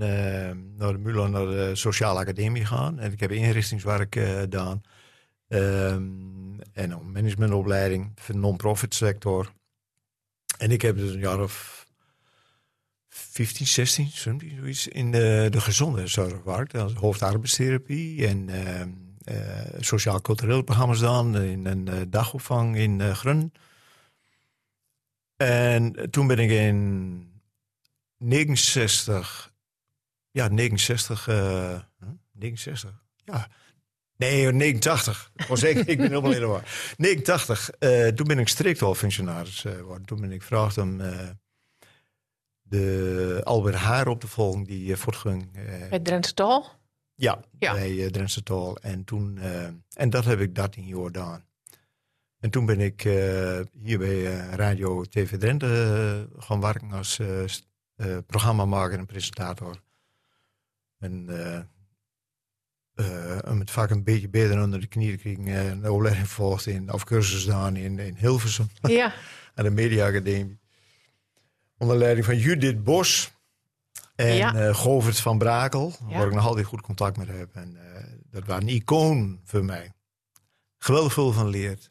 naar 0.77 0.93
de 0.93 0.99
Mulo, 0.99 1.27
naar 1.27 1.47
de 1.47 1.71
Sociale 1.75 2.19
Academie 2.19 2.65
gegaan. 2.65 2.99
En 2.99 3.13
ik 3.13 3.21
heb 3.21 3.31
inrichtingswerk 3.31 4.15
gedaan. 4.15 4.81
Ehm, 5.49 6.61
en 6.73 6.91
een 6.91 7.13
managementopleiding 7.13 8.13
voor 8.15 8.35
de 8.35 8.41
non-profit 8.41 8.95
sector. 8.95 9.53
En 10.59 10.71
ik 10.71 10.83
heb 10.83 10.97
dus 10.97 11.15
een 11.15 11.21
jaar 11.21 11.41
of 11.41 11.87
15, 13.09 13.67
16, 13.67 14.11
zoiets 14.13 14.89
in 14.89 15.11
de, 15.11 15.47
de 15.51 15.61
gezondheidszorg 15.61 16.33
gewerkt. 16.43 16.75
Als 16.75 16.93
hoofdarbeidstherapie 16.93 18.27
en 18.27 18.49
ehm, 18.49 18.81
eh, 18.81 19.06
sociaal-culturele 19.81 20.65
programma's 20.65 20.99
dan 21.01 21.37
in 21.37 21.67
een 21.67 21.89
eh, 21.89 22.01
dagopvang 22.09 22.77
in 22.77 23.01
eh 23.01 23.15
Grun. 23.15 23.53
En 25.37 26.11
toen 26.11 26.27
ben 26.27 26.39
ik 26.39 26.51
in 26.51 27.41
69, 28.17 29.53
ja, 30.31 30.49
69, 30.49 31.29
eh, 31.29 31.35
huh? 31.99 32.09
69, 32.33 33.03
ja. 33.25 33.49
Nee, 34.17 34.53
89. 34.53 35.31
Was 35.49 35.63
ik, 35.63 35.77
ik 35.77 35.99
ben 35.99 36.09
helemaal 36.09 36.49
war. 36.49 36.95
89. 36.97 37.71
eh, 37.71 38.09
toen 38.09 38.27
ben 38.27 38.39
ik 38.39 38.49
streektolfunctionaris 38.49 39.65
eh, 39.65 39.73
geworden. 39.73 40.07
Toen 40.07 40.21
ben 40.21 40.33
ik 40.33 40.41
gevraagd 40.41 40.79
om 40.79 41.01
eh, 41.01 41.29
de 42.63 43.41
Albert 43.45 43.75
Haar 43.75 44.09
op 44.09 44.21
te 44.21 44.29
volgen, 44.29 44.65
die 44.65 44.91
uh, 44.91 44.97
voortging. 44.97 45.57
eh, 45.91 46.01
Drenthe 46.01 46.35
Tal. 46.35 46.71
Ja, 47.17 47.41
Ja. 47.59 47.73
bij 47.73 47.91
uh, 47.93 48.07
Drentse 48.07 48.43
Tol. 48.43 48.77
En, 48.77 49.05
toen, 49.05 49.39
eh, 49.39 49.69
en 49.95 50.11
dat 50.11 50.25
heb 50.25 50.41
ik 50.41 50.55
13 50.55 50.87
jaar 50.87 51.05
gedaan. 51.05 51.45
En 52.41 52.51
toen 52.51 52.67
ben 52.67 52.81
ik 52.81 53.05
eh, 53.05 53.61
hier 53.73 53.99
bij 53.99 54.23
Radio 54.51 55.05
TV 55.05 55.39
Drenthe 55.39 56.29
gaan 56.39 56.61
werken 56.61 56.93
als 56.93 57.21
programmamaker 58.27 58.99
en 58.99 59.07
presentator. 59.07 59.83
En 60.99 61.29
om 63.49 63.59
het 63.59 63.71
vaak 63.71 63.91
een 63.91 64.05
beetje 64.05 64.29
beter 64.29 64.63
onder 64.63 64.81
de 64.81 64.87
knie 64.87 65.11
te 65.17 65.23
krijgen, 65.23 65.71
een 65.71 65.91
opleiding 65.91 66.29
volgd 66.29 66.67
in, 66.67 66.93
of 66.93 67.05
cursus 67.05 67.43
gedaan 67.43 67.77
in, 67.77 67.99
in 67.99 68.15
Hilversum 68.19 68.69
Ja, 68.83 69.15
aan 69.55 69.65
de 69.65 69.71
Media 69.71 70.07
Academie. 70.07 70.59
Onder 71.79 71.97
leiding 71.97 72.27
van 72.27 72.39
Judith 72.39 72.85
Bos 72.85 73.33
en 74.17 74.35
Ja. 74.35 74.55
eh, 74.55 74.75
Govert 74.75 75.21
van 75.21 75.39
Brakel, 75.39 75.93
Ja. 76.09 76.19
waar 76.19 76.27
ik 76.27 76.35
nog 76.35 76.47
altijd 76.47 76.67
goed 76.67 76.81
contact 76.81 77.17
mee 77.17 77.27
heb. 77.27 77.55
En 77.55 77.77
eh, 77.95 78.03
dat 78.31 78.45
was 78.45 78.61
een 78.61 78.69
icoon 78.69 79.41
voor 79.45 79.65
mij. 79.65 79.93
Geweldig 80.79 81.13
veel 81.13 81.33
van 81.33 81.49
leerd. 81.49 81.91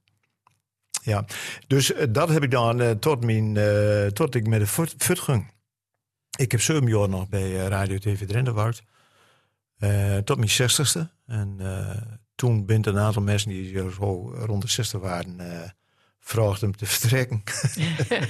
Ja, 1.04 1.26
dus 1.68 1.94
eh, 1.94 2.08
dat 2.10 2.30
heb 2.30 2.44
ik 2.44 2.52
dan 2.52 3.00
tot, 3.00 3.24
mijn, 3.24 3.54
tot 4.14 4.36
ik 4.36 4.48
met 4.48 4.60
de 4.60 4.68
fut 4.98 5.20
ging. 5.20 5.54
Ik 6.38 6.52
heb 6.52 6.62
zeven 6.62 6.88
jaar 6.88 7.10
nog 7.10 7.30
bij 7.30 7.52
Radio 7.52 7.98
TV. 7.98 8.30
Eh, 9.78 10.18
tot 10.18 10.38
mijn 10.38 10.50
zestigste. 10.50 11.10
En 11.26 11.58
toen 12.36 12.66
bent 12.66 12.86
een 12.86 12.98
aantal 13.00 13.22
mensen 13.22 13.50
die 13.50 13.90
zo 13.92 14.34
rond 14.36 14.62
de 14.62 14.68
60 14.68 15.00
waren, 15.02 15.36
vraagd 16.28 16.62
hem 16.62 16.76
te 16.76 16.86
vertrekken. 16.86 17.44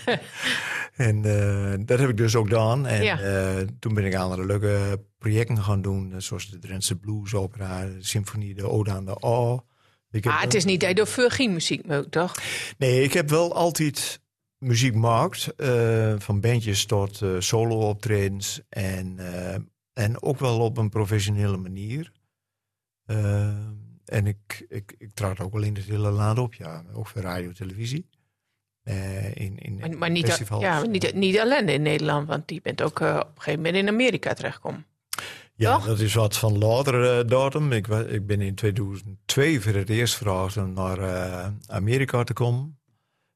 en 0.95 1.23
uh, 1.25 1.73
dat 1.85 1.99
heb 1.99 2.09
ik 2.09 2.17
dus 2.17 2.35
ook 2.35 2.47
gedaan. 2.47 2.85
En 2.87 3.03
Ja. 3.03 3.19
eh, 3.19 3.67
toen 3.79 3.93
ben 3.93 4.05
ik 4.05 4.15
andere 4.15 4.45
leuke 4.45 5.03
projecten 5.17 5.63
gaan 5.63 5.81
doen, 5.81 6.11
eh, 6.13 6.19
zoals 6.19 6.49
de 6.49 6.59
Drentse 6.59 6.95
Blues 6.95 7.33
Opera, 7.33 7.85
de 7.85 7.97
Symfonie, 8.03 8.53
de 8.55 8.69
Ode 8.69 8.91
aan 8.91 9.05
de 9.05 9.25
A. 9.25 9.63
Ik 10.11 10.25
Ah, 10.25 10.41
het 10.41 10.53
is 10.53 10.65
niet 10.65 10.79
dat 10.79 10.89
je 10.89 10.95
door 10.95 11.31
geen 11.31 11.53
muziek 11.53 11.85
maakt, 11.87 12.11
toch? 12.11 12.35
Nee, 12.77 13.03
ik 13.03 13.13
heb 13.13 13.29
wel 13.29 13.55
altijd 13.55 14.21
muziek 14.57 14.93
gemaakt. 14.93 15.53
eh, 15.55 16.13
van 16.17 16.39
bandjes 16.41 16.85
tot 16.85 17.21
eh, 17.21 17.29
solo-optredens. 17.39 18.61
En, 18.69 19.19
eh, 19.19 19.55
en 19.93 20.21
ook 20.21 20.39
wel 20.39 20.59
op 20.59 20.77
een 20.77 20.89
professionele 20.89 21.57
manier. 21.57 22.11
En 24.05 24.27
ik, 24.27 24.65
ik, 24.69 24.95
ik 24.97 25.13
trad 25.13 25.39
ook 25.39 25.53
wel 25.53 25.61
in 25.63 25.75
het 25.75 25.85
hele 25.85 26.09
land 26.09 26.39
op, 26.39 26.53
ja. 26.53 26.83
Ook 26.93 27.07
voor 27.07 27.21
radio 27.21 27.47
en 27.47 27.55
televisie. 27.55 28.09
Eh, 28.83 29.35
in, 29.35 29.57
in 29.57 29.77
Maar, 29.77 29.97
maar 29.97 30.09
niet, 30.09 30.25
festivals. 30.25 30.61
ja, 30.61 30.85
niet, 30.85 31.13
niet 31.13 31.39
alleen 31.39 31.69
in 31.69 31.81
Nederland, 31.81 32.27
want 32.27 32.47
die 32.47 32.61
bent 32.61 32.81
ook 32.81 32.99
eh, 32.99 33.15
op 33.15 33.35
een 33.35 33.41
gegeven 33.41 33.61
moment 33.61 33.75
in 33.75 33.87
Amerika 33.87 34.33
terechtgekomen. 34.33 34.85
Ja, 35.55 35.75
Toch? 35.75 35.85
dat 35.85 35.99
is 35.99 36.13
wat 36.13 36.37
van 36.37 36.57
later 36.57 37.19
eh, 37.19 37.27
datum. 37.27 37.71
Ik, 37.71 37.87
ik 37.87 38.27
ben 38.27 38.41
in 38.41 38.55
2002 38.55 39.61
voor 39.61 39.73
het 39.73 39.89
eerst 39.89 40.15
gevraagd 40.15 40.57
om 40.57 40.73
naar 40.73 40.99
Amerika 41.67 42.23
te 42.23 42.33
komen. 42.33 42.79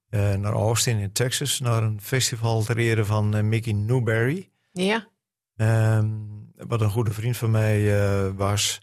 Naar 0.09 0.53
Austin 0.53 0.97
in 0.97 1.11
Texas, 1.11 1.59
naar 1.59 1.83
een 1.83 2.01
festival 2.01 2.63
ter 2.63 2.77
ere 2.77 3.05
van 3.05 3.49
Mickey 3.49 3.73
Newberry. 3.73 4.49
Ja, 4.71 5.07
Ehm, 5.55 6.09
wat 6.55 6.81
een 6.81 6.89
goede 6.89 7.11
vriend 7.13 7.37
van 7.37 7.51
mij 7.51 8.33
was. 8.33 8.81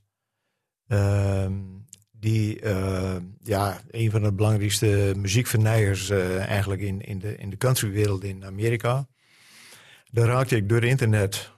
Ehm, 0.86 1.52
die 2.26 2.60
eh, 2.60 3.16
ja, 3.42 3.80
een 3.90 4.10
van 4.10 4.22
de 4.22 4.32
belangrijkste 4.32 5.12
muziekvernijers 5.16 6.10
eh, 6.10 6.46
eigenlijk 6.46 6.80
in, 6.80 7.00
in, 7.00 7.18
de, 7.18 7.36
in 7.36 7.50
de 7.50 7.56
countrywereld 7.56 8.24
in 8.24 8.44
Amerika. 8.44 9.08
Daar 10.10 10.26
raakte 10.26 10.56
ik 10.56 10.68
door 10.68 10.84
internet 10.84 11.52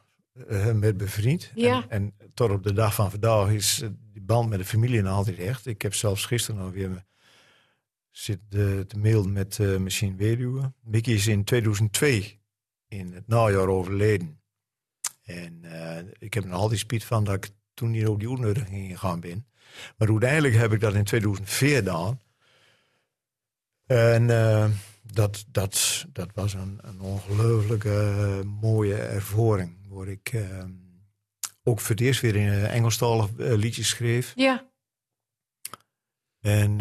eh, 0.49 0.73
met 0.73 0.97
bevriend. 0.97 1.53
Ja. 1.55 1.85
En, 1.89 2.15
en 2.19 2.31
tot 2.35 2.51
op 2.51 2.63
de 2.63 2.73
dag 2.73 2.95
van 2.95 3.11
vandaag 3.11 3.51
is 3.51 3.83
die 4.13 4.23
band 4.23 4.49
met 4.49 4.59
de 4.59 4.65
familie 4.65 5.03
nog 5.03 5.13
altijd 5.13 5.39
echt. 5.39 5.67
Ik 5.67 5.83
heb 5.83 5.95
zelfs 5.95 6.25
gisteren 6.25 6.61
nog 6.61 6.73
weer 6.73 6.91
me- 6.91 7.05
zit 8.11 8.41
eh, 8.51 8.81
te 8.81 8.99
mailen 8.99 9.33
met 9.33 9.59
Machine 9.79 10.17
Weduwe. 10.17 10.73
Mickey 10.83 11.15
is 11.15 11.27
in 11.27 11.45
2002 11.45 12.41
in 12.89 13.13
het 13.13 13.27
najaar 13.29 13.69
overleden. 13.69 14.41
En 15.23 15.63
ik 16.19 16.35
heb 16.35 16.43
er 16.45 16.49
nog 16.51 16.59
altijd 16.61 16.81
spijt 16.81 17.05
van 17.05 17.25
dat 17.25 17.35
ik 17.35 17.51
toen 17.75 17.91
niet 17.91 18.07
op 18.07 18.21
die 18.21 18.29
uitnodiging 18.29 18.91
gegaan 18.91 19.21
ben. 19.21 19.47
Maar 19.97 20.09
uiteindelijk 20.09 20.55
heb 20.55 20.73
ik 20.73 20.81
dat 20.81 20.95
in 20.95 21.05
2004 21.05 21.77
gedaan. 21.77 22.21
En 23.89 24.31
eh, 24.31 24.67
dat, 25.03 25.45
dat, 25.51 26.07
dat 26.13 26.29
was 26.35 26.55
een, 26.55 26.79
een 26.83 27.01
ongelooflijke 27.01 28.15
eh, 28.19 28.51
mooie 28.61 28.95
ervaring. 28.95 29.77
Waar 29.89 30.09
ik 30.09 30.29
eh, 30.33 30.65
ook 31.63 31.81
voor 31.81 31.91
het 31.91 32.01
eerst 32.01 32.21
weer 32.21 32.37
in 32.37 32.65
Engelstalig 32.65 33.29
liedjes 33.37 33.89
schreef. 33.89 34.33
ja, 34.35 34.69
En 36.41 36.81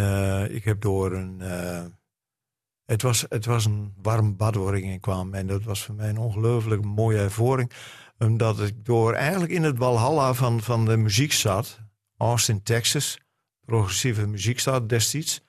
ik 0.52 0.63
heb 0.63 0.82
door 0.82 1.12
een. 1.12 1.39
het, 2.86 3.02
was, 3.02 3.26
het 3.30 3.45
was 3.45 3.65
een 3.65 3.93
warm 4.02 4.38
bad 4.38 4.56
waar 4.56 4.78
ik 4.78 4.84
in 4.84 5.00
kwam. 5.00 5.34
En 5.34 5.47
dat 5.47 5.63
was 5.63 5.84
voor 5.84 5.95
mij 5.95 6.10
een 6.10 6.17
ongelooflijk 6.17 6.84
mooie 6.84 7.19
ervaring. 7.19 7.71
Omdat 8.17 8.60
ik 8.60 8.86
door 8.86 9.13
eigenlijk 9.13 9.52
in 9.52 9.63
het 9.63 9.78
walhalla 9.78 10.34
van, 10.34 10.62
van 10.62 10.86
de 10.86 10.97
muziek 10.97 11.32
zat. 11.32 11.80
Austin, 12.17 12.63
Texas. 12.63 13.17
Progressieve 13.65 14.27
muziekstad 14.27 14.89
destijds. 14.89 15.41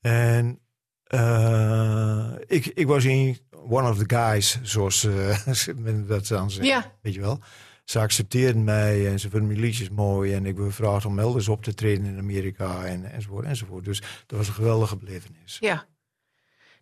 En 0.00 0.60
eh, 1.04 2.32
ik, 2.46 2.66
ik 2.66 2.86
was 2.86 3.04
in 3.04 3.38
one 3.50 3.88
of 3.88 3.98
the 3.98 4.16
guys, 4.16 4.58
zoals 4.62 5.04
eh, 5.04 5.46
men 5.76 6.06
dat 6.06 6.26
dan 6.26 6.50
zegt. 6.50 6.66
ja. 6.66 6.92
Weet 7.02 7.14
je 7.14 7.20
wel. 7.20 7.40
Ze 7.84 7.98
accepteerden 7.98 8.64
mij 8.64 9.08
en 9.08 9.20
ze 9.20 9.30
vonden 9.30 9.48
mijn 9.48 9.60
liedjes 9.60 9.88
mooi. 9.88 10.34
En 10.34 10.46
ik 10.46 10.56
werd 10.56 10.68
gevraagd 10.68 11.04
om 11.04 11.18
elders 11.18 11.48
op 11.48 11.62
te 11.62 11.74
treden 11.74 12.04
in 12.04 12.18
Amerika 12.18 12.84
en, 12.84 13.12
enzovoort 13.12 13.44
enzovoort. 13.44 13.84
Dus 13.84 14.00
dat 14.26 14.38
was 14.38 14.48
een 14.48 14.54
geweldige 14.54 14.96
belevenis. 14.96 15.56
Ja. 15.60 15.86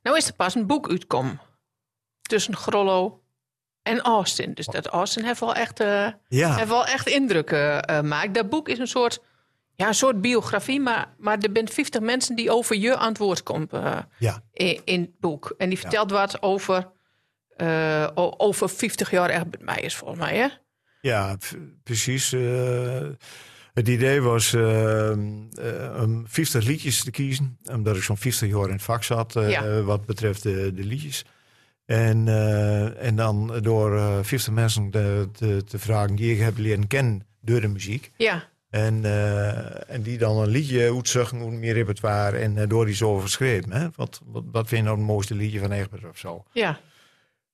Nou 0.03 0.17
is 0.17 0.29
er 0.29 0.35
pas 0.35 0.55
een 0.55 0.67
boek 0.67 0.89
uitkomen. 0.89 1.41
Tussen 2.23 2.57
Grollo 2.57 3.23
en 3.89 4.01
Austin. 4.01 4.55
Dus 4.55 4.67
dat 4.67 4.87
Austin 4.87 5.25
heeft 5.25 5.41
wel 5.41 5.55
echt, 5.55 5.79
Ja, 6.29 6.55
heeft 6.55 6.69
wel 6.69 6.87
echt 6.87 7.09
indruk 7.09 7.51
eh, 7.51 7.79
gemaakt. 7.81 8.35
Dat 8.35 8.49
boek 8.49 8.69
is 8.69 8.79
een 8.79 8.87
soort, 8.87 9.21
ja, 9.75 9.89
een 9.89 9.95
soort 9.95 10.21
biografie. 10.21 10.81
Maar, 10.81 11.15
maar 11.19 11.39
er 11.39 11.51
zijn 11.53 11.69
50 11.69 12.01
mensen 12.01 12.37
die 12.37 12.51
over 12.51 12.77
je 12.77 12.97
aan 12.97 13.09
het 13.09 13.19
woord 13.19 13.43
komen 13.43 13.69
eh, 13.71 13.99
ja, 14.19 14.43
in, 14.53 14.81
in 14.85 15.01
het 15.01 15.21
boek. 15.21 15.55
En 15.59 15.69
die 15.69 15.79
vertelt 15.79 16.11
wat 16.11 16.43
over, 16.43 16.91
over 18.15 18.69
50 18.69 19.11
jaar 19.11 19.31
echt 19.31 19.45
met 19.51 19.63
mij 19.63 19.81
is 19.81 19.97
volgens 19.97 20.21
mij. 20.21 20.37
Hè? 20.37 20.47
ja 21.01 21.37
precies. 21.83 22.31
het 23.75 23.89
idee 23.89 24.21
was 24.21 24.55
om 24.55 26.25
50 26.27 26.65
liedjes 26.65 27.05
te 27.05 27.11
kiezen. 27.11 27.59
Omdat 27.65 27.97
ik 27.97 28.03
zo'n 28.03 28.17
50 28.17 28.49
jaar 28.49 28.67
in 28.67 28.73
het 28.73 28.83
vak 28.83 29.05
zat 29.05 29.33
Ja. 29.33 29.83
wat 29.83 30.07
betreft 30.07 30.43
de, 30.43 30.73
de 30.75 30.85
liedjes. 30.85 31.25
En, 31.89 32.29
eh, 32.29 33.03
en 33.07 33.17
dan 33.17 33.59
door 33.63 33.97
eh 33.97 34.19
50 34.23 34.53
mensen 34.53 34.91
te, 34.91 35.29
te, 35.33 35.65
te 35.65 35.79
vragen 35.79 36.17
die 36.17 36.33
ik 36.33 36.41
heb 36.41 36.59
leren 36.59 36.87
kennen 36.87 37.27
door 37.41 37.61
de 37.61 37.69
muziek. 37.69 38.13
Ja, 38.17 38.49
En, 38.71 39.05
eh, 39.05 39.91
en 39.95 40.03
die 40.03 40.19
dan 40.19 40.37
een 40.37 40.49
liedje 40.49 40.95
uitzoeken 40.95 41.39
hoe 41.39 41.51
meer 41.51 41.73
repertoire 41.73 42.39
en 42.39 42.69
door 42.69 42.85
die 42.85 42.95
zo 42.95 43.19
verschreven. 43.19 43.73
Hè? 43.73 43.89
Wat, 43.95 44.21
wat, 44.25 44.45
wat 44.53 44.69
vind 44.69 44.81
je 44.81 44.87
nou 44.87 44.99
het 44.99 45.07
mooiste 45.07 45.35
liedje 45.35 45.59
van 45.59 45.73
Egbert 45.73 46.09
of 46.09 46.19
zo? 46.19 46.45
ja, 46.53 46.81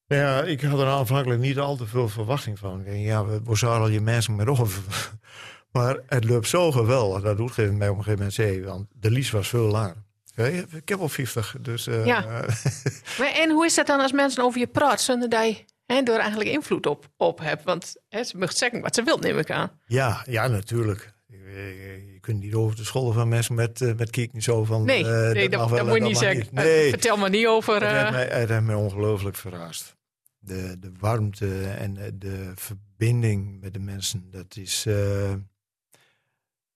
Nou 0.09 0.23
Ja, 0.23 0.42
ik 0.42 0.61
had 0.61 0.81
er 0.81 0.87
aanvankelijk 0.87 1.40
niet 1.40 1.59
al 1.59 1.77
te 1.77 1.87
veel 1.87 2.09
verwachting 2.09 2.59
van. 2.59 2.79
Ik 2.79 2.85
denk, 2.85 3.05
ja, 3.05 3.27
we, 3.27 3.57
zouden 3.57 3.83
al 3.83 3.88
je 3.88 4.01
mensen 4.01 4.37
met 4.37 4.49
op. 4.49 4.68
Maar 5.73 5.99
het 6.07 6.25
loopt 6.25 6.49
zo 6.49 6.73
geweldig. 6.73 7.23
Dat 7.23 7.37
doet 7.37 7.57
mij 7.57 7.88
op 7.88 7.97
een 7.97 8.05
gegeven 8.05 8.12
moment 8.12 8.35
zei, 8.35 8.64
want 8.64 8.87
de 8.92 9.11
lies 9.11 9.31
was 9.31 9.49
veel 9.49 9.66
langer. 9.66 9.97
Ja, 10.35 10.44
ik 10.70 10.88
heb 10.88 10.99
al 11.01 11.09
50, 11.09 11.57
dus... 11.61 11.87
eh, 11.87 12.07
Ja. 12.07 12.20
Maar 13.18 13.33
en 13.35 13.51
hoe 13.51 13.64
is 13.64 13.75
dat 13.75 13.87
dan 13.87 14.01
als 14.01 14.12
mensen 14.12 14.42
over 14.44 14.61
je 14.61 14.66
praten 14.66 15.05
zonder 15.05 15.29
dat 15.29 15.44
je 15.47 15.64
hè, 15.87 16.03
door 16.03 16.18
eigenlijk 16.18 16.51
invloed 16.51 16.87
op, 16.87 17.11
op 17.16 17.38
hebt? 17.40 17.64
Want 17.64 17.94
hè, 18.09 18.25
ze 18.25 18.37
mag 18.38 18.53
zeggen 18.53 18.81
wat 18.81 18.94
ze 18.94 19.03
wil, 19.03 19.18
neem 19.18 19.38
ik 19.38 19.51
aan. 19.51 19.81
ja, 19.87 20.25
ja, 20.29 20.47
natuurlijk. 20.49 21.12
Je, 21.27 22.18
kunt 22.20 22.40
niet 22.40 22.55
over 22.55 22.77
de 22.77 22.85
scholen 22.85 23.14
van 23.14 23.29
mensen 23.29 23.55
met, 23.55 23.81
eh, 23.81 23.94
met 23.94 24.11
kiek 24.11 24.33
niet 24.33 24.44
zo 24.44 24.64
van... 24.64 24.85
Nee, 24.85 25.05
eh, 25.05 25.33
nee 25.33 25.49
dat, 25.49 25.61
mag 25.61 25.68
dat 25.70 25.79
wel 25.79 25.87
moet 25.87 25.97
en 25.97 26.03
je 26.03 26.09
niet 26.09 26.18
zeggen. 26.18 26.38
niet. 26.40 26.53
Nee, 26.53 26.88
Vertel 26.90 27.16
me 27.16 27.29
niet 27.29 27.47
over. 27.47 27.75
Het 27.83 27.97
heeft, 28.01 28.11
mij, 28.11 28.27
het 28.40 28.49
heeft 28.49 28.62
mij 28.62 28.75
ongelooflijk 28.75 29.37
verrast. 29.37 29.97
De, 30.38 30.77
de 30.79 30.92
warmte 30.99 31.64
en 31.64 31.94
de 32.18 32.53
verbinding 32.55 33.61
met 33.61 33.73
de 33.73 33.79
mensen. 33.79 34.31
Dat 34.31 34.57
is. 34.57 34.87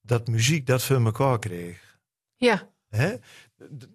dat 0.01 0.27
muziek 0.29 0.67
dat 0.67 0.83
voor 0.83 1.05
elkaar 1.05 1.39
kreeg. 1.39 1.99
ja, 2.37 2.69
Hè? 2.89 3.15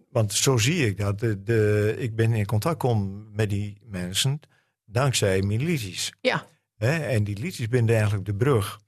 Want 0.10 0.34
zo 0.34 0.58
zie 0.58 0.86
ik 0.86 0.98
dat. 0.98 1.20
De, 1.20 1.44
de, 1.44 1.96
ik 1.98 2.16
ben 2.16 2.34
in 2.34 2.46
contact 2.46 2.78
kom 2.78 3.28
met 3.32 3.50
die 3.50 3.78
mensen 3.84 4.40
dankzij 4.86 5.42
mijn 5.42 5.64
liedjes. 5.64 6.14
ja? 6.22 6.48
En 6.78 7.24
die 7.24 7.38
liedjes 7.38 7.68
binden 7.68 7.96
eigenlijk 7.96 8.26
de 8.26 8.36
brug. 8.36 8.80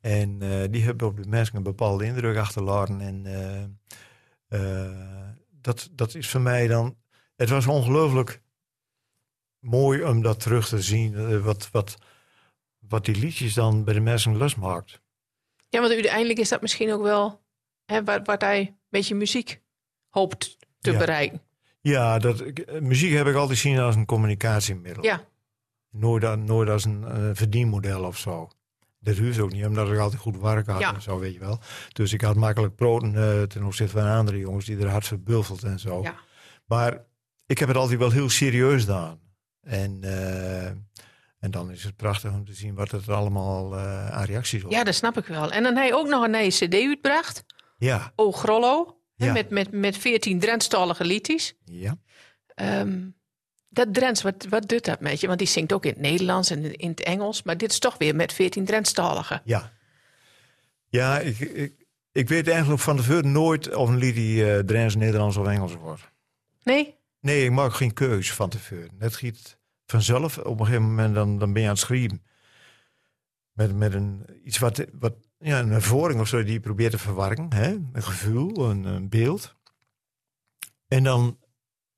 En 0.00 0.42
eh, 0.42 0.70
die 0.70 0.82
hebben 0.82 1.06
op 1.06 1.16
de 1.16 1.28
mensen 1.28 1.56
een 1.56 1.62
bepaalde 1.62 2.04
indruk 2.04 2.36
achterlaten. 2.36 3.00
En 3.00 3.26
eh, 3.26 3.62
eh, 4.60 5.30
dat, 5.50 5.88
dat 5.92 6.14
is 6.14 6.28
voor 6.28 6.40
mij 6.40 6.66
dan. 6.66 6.96
Het 7.36 7.48
was 7.48 7.66
ongelooflijk 7.66 8.42
mooi 9.58 10.04
om 10.04 10.22
dat 10.22 10.40
terug 10.40 10.68
te 10.68 10.82
zien. 10.82 11.42
wat, 11.42 11.68
wat, 11.70 11.96
wat 12.78 13.04
die 13.04 13.16
liedjes 13.16 13.54
dan 13.54 13.84
bij 13.84 13.94
de 13.94 14.00
mensen 14.00 14.36
losmaakt. 14.36 15.00
ja, 15.68 15.80
want 15.80 15.92
uiteindelijk 15.92 16.38
is 16.38 16.48
dat 16.48 16.60
misschien 16.60 16.92
ook 16.92 17.02
wel 17.02 17.40
hè, 17.84 18.04
wat, 18.04 18.26
wat 18.26 18.40
hij 18.40 18.76
met 18.88 19.08
je 19.08 19.14
muziek 19.14 19.62
hoopt 20.14 20.56
te 20.80 20.92
Ja. 20.92 20.98
bereiken. 20.98 21.40
Ja, 21.80 22.18
dat, 22.18 22.40
ik- 22.40 22.80
muziek 22.80 23.12
heb 23.12 23.26
ik 23.26 23.34
altijd 23.34 23.58
zien 23.58 23.78
als 23.78 23.94
een 23.96 24.06
communicatiemiddel. 24.06 25.04
Ja, 25.04 25.24
Nooit, 25.90 26.36
nooit 26.44 26.68
als 26.68 26.84
een 26.84 27.04
eh, 27.04 27.30
verdienmodel 27.32 28.04
of 28.04 28.18
zo. 28.18 28.48
Dat 29.00 29.16
hoeft 29.16 29.38
ook 29.38 29.52
niet, 29.52 29.66
omdat 29.66 29.90
ik 29.90 29.98
altijd 29.98 30.20
goed 30.20 30.40
werk 30.40 30.66
had 30.66 30.80
Ja. 30.80 30.94
en 30.94 31.02
zo, 31.02 31.18
weet 31.18 31.32
je 31.32 31.38
wel. 31.38 31.58
Dus 31.92 32.12
ik 32.12 32.20
had 32.20 32.36
makkelijk 32.36 32.74
proten 32.74 33.14
eh, 33.16 33.42
ten 33.42 33.64
opzichte 33.64 33.98
van 33.98 34.08
andere 34.08 34.38
jongens 34.38 34.64
die 34.64 34.78
er 34.78 34.88
hard 34.90 35.06
verbuffeld 35.06 35.62
en 35.62 35.78
zo. 35.78 36.02
ja. 36.02 36.14
Maar 36.66 37.04
ik 37.46 37.58
heb 37.58 37.68
het 37.68 37.76
altijd 37.76 37.98
wel 37.98 38.10
heel 38.10 38.28
serieus 38.30 38.80
gedaan. 38.80 39.18
En, 39.60 39.98
eh, 40.02 40.66
en 41.38 41.50
dan 41.50 41.70
is 41.70 41.84
het 41.84 41.96
prachtig 41.96 42.32
om 42.32 42.44
te 42.44 42.54
zien 42.54 42.74
wat 42.74 42.90
het 42.90 43.08
allemaal 43.08 43.76
eh, 43.76 44.10
aan 44.10 44.24
reacties 44.24 44.64
op. 44.64 44.70
ja, 44.70 44.84
dat 44.84 44.94
snap 44.94 45.16
ik 45.18 45.26
wel. 45.26 45.50
En 45.50 45.62
dan 45.62 45.84
je 45.86 45.94
ook 45.94 46.08
nog 46.08 46.24
een 46.24 46.30
nieuwe 46.30 46.48
cd 46.48 46.74
uitgebracht. 46.74 47.44
Ja, 47.76 48.12
O 48.16 48.32
Grollo. 48.32 48.98
Hè. 49.26 49.32
Met, 49.32 49.50
met, 49.50 49.72
met 49.72 49.96
14 49.96 50.38
Drentstalige 50.38 51.04
liedjes. 51.04 51.54
ja. 51.64 51.98
Ehm, 52.54 53.00
dat 53.74 53.94
Drents, 53.94 54.22
wat, 54.22 54.46
wat 54.48 54.68
doet 54.68 54.84
dat 54.84 55.00
met 55.00 55.20
je? 55.20 55.26
Want 55.26 55.38
die 55.38 55.48
zingt 55.48 55.72
ook 55.72 55.84
in 55.84 55.90
het 55.90 56.00
Nederlands 56.00 56.50
en 56.50 56.78
in 56.78 56.88
het 56.88 57.02
Engels. 57.02 57.42
Maar 57.42 57.56
dit 57.56 57.70
is 57.70 57.78
toch 57.78 57.98
weer 57.98 58.14
met 58.14 58.32
14 58.32 58.64
Drentstaligen. 58.64 59.42
Ja, 59.44 59.72
ja 60.88 61.18
ik, 61.18 61.38
ik, 61.38 61.86
ik 62.12 62.28
weet 62.28 62.48
eigenlijk 62.48 62.80
van 62.80 62.96
tevoren 62.96 63.32
nooit 63.32 63.74
of 63.74 63.88
een 63.88 63.96
lied 63.96 64.14
die 64.14 64.44
uh, 64.44 64.58
Drents, 64.58 64.94
Nederlands 64.94 65.36
of 65.36 65.46
Engels 65.46 65.74
wordt. 65.74 66.10
Nee? 66.62 66.94
Nee, 67.20 67.44
ik 67.44 67.50
maak 67.50 67.74
geen 67.74 67.92
keus 67.92 68.32
van 68.32 68.48
tevoren. 68.48 68.90
Het 68.98 69.16
giet 69.16 69.58
vanzelf. 69.86 70.38
Op 70.38 70.60
een 70.60 70.66
gegeven 70.66 70.88
moment 70.88 71.14
dan, 71.14 71.38
dan 71.38 71.52
ben 71.52 71.62
je 71.62 71.68
aan 71.68 71.74
het 71.74 71.82
schrijven. 71.82 72.22
Met, 73.52 73.76
met 73.76 73.94
een, 73.94 74.26
iets 74.44 74.58
wat, 74.58 74.84
wat 74.92 75.14
ja, 75.44 75.58
een 75.58 75.70
ervaring 75.70 76.20
of 76.20 76.28
zo 76.28 76.42
die 76.42 76.52
je 76.52 76.60
probeert 76.60 76.90
te 76.90 76.98
verwarren. 76.98 77.52
Hè? 77.52 77.70
Een 77.92 78.02
gevoel, 78.02 78.70
een, 78.70 78.84
een 78.84 79.08
beeld. 79.08 79.54
En 80.88 81.02
dan, 81.02 81.38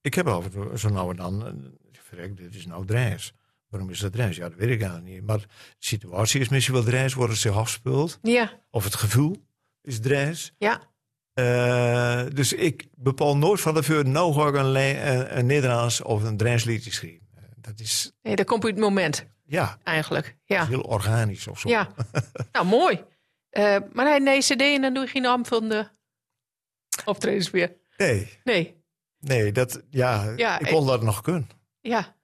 ik 0.00 0.14
heb 0.14 0.26
af 0.26 0.44
en 0.44 0.50
toe 0.50 0.78
zo 0.78 0.88
nou 0.88 1.10
en 1.10 1.16
dan, 1.16 1.46
eh, 1.46 1.52
verrek, 1.92 2.36
dit 2.36 2.54
is 2.54 2.66
nou 2.66 2.86
Drents. 2.86 3.32
Waarom 3.68 3.90
is 3.90 3.98
dat 3.98 4.12
Drents? 4.12 4.36
Ja, 4.36 4.48
dat 4.48 4.58
weet 4.58 4.70
ik 4.70 4.80
eigenlijk 4.80 5.12
niet. 5.12 5.26
Maar 5.26 5.38
de 5.38 5.46
situatie 5.78 6.40
is 6.40 6.48
misschien 6.48 6.74
wel 6.74 6.84
Drents, 6.84 7.14
wordt 7.14 7.32
het 7.32 7.40
zich 7.40 7.56
afspeelt. 7.56 8.18
Ja. 8.22 8.60
Of 8.70 8.84
het 8.84 8.94
gevoel 8.94 9.36
is 9.82 10.00
Drents. 10.00 10.52
Ja. 10.58 10.94
Uh, 11.34 12.22
dus 12.34 12.52
ik 12.52 12.86
bepaal 12.94 13.36
nooit 13.36 13.60
van 13.60 13.74
tevoren, 13.74 14.10
nou 14.10 14.34
ga 14.34 14.46
ik 14.48 14.54
een, 14.54 14.74
een, 14.74 15.38
een 15.38 15.46
Nederlands 15.46 16.02
of 16.02 16.22
een 16.22 16.36
Drents 16.36 16.64
liedje 16.64 16.92
schrijven. 16.92 17.26
Dat 17.56 17.80
is... 17.80 18.12
Nee, 18.22 18.36
dat 18.36 18.46
komt 18.46 18.64
op 18.64 18.70
het 18.70 18.78
moment. 18.78 19.26
Ja. 19.44 19.78
Eigenlijk, 19.82 20.36
ja. 20.44 20.66
Heel 20.66 20.80
organisch 20.80 21.46
of 21.46 21.60
zo. 21.60 21.68
Ja. 21.68 21.88
nou, 22.52 22.66
mooi. 22.66 23.04
Uh, 23.58 23.76
maar 23.92 24.04
nee, 24.04 24.20
nee, 24.20 24.40
cd 24.40 24.60
en 24.60 24.82
dan 24.82 24.94
doe 24.94 25.04
je 25.04 25.10
geen 25.10 25.26
aanvullende 25.26 25.90
optredens 27.04 27.50
meer. 27.50 27.76
Nee. 27.96 28.38
Nee. 28.44 28.84
Nee, 29.18 29.52
dat, 29.52 29.82
ja, 29.90 30.32
ja 30.36 30.58
ik 30.58 30.66
kon 30.66 30.86
dat 30.86 31.02
nog 31.02 31.20
kunnen. 31.20 31.48
Ja. 31.80 32.14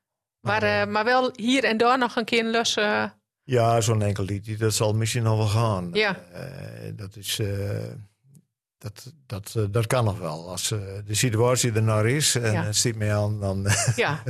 Maar, 0.41 0.63
uh, 0.63 0.93
maar 0.93 1.05
wel 1.05 1.31
hier 1.37 1.65
en 1.65 1.77
daar 1.77 1.99
nog 1.99 2.17
een 2.17 2.25
keer 2.25 2.45
een 2.45 2.51
lus... 2.51 2.77
Uh... 2.77 3.05
Ja, 3.43 3.81
zo'n 3.81 4.03
enkel 4.03 4.25
liedje, 4.25 4.57
dat 4.57 4.75
zal 4.75 4.93
misschien 4.93 5.23
nog 5.23 5.37
wel 5.37 5.47
gaan. 5.47 5.91
Ja. 5.93 6.21
dat 6.97 7.17
is 7.17 7.41
dat, 8.79 9.13
dat, 9.27 9.57
dat 9.71 9.87
kan 9.87 10.05
nog 10.05 10.19
wel. 10.19 10.51
Als 10.51 10.69
de 10.69 11.15
situatie 11.15 11.73
er 11.73 11.83
nou 11.83 12.09
is 12.09 12.35
en 12.35 12.53
ja. 12.53 12.63
het 12.63 12.77
stiet 12.77 12.97
mee 12.97 13.13
aan, 13.13 13.41
dan. 13.41 13.67
ja. 13.97 14.23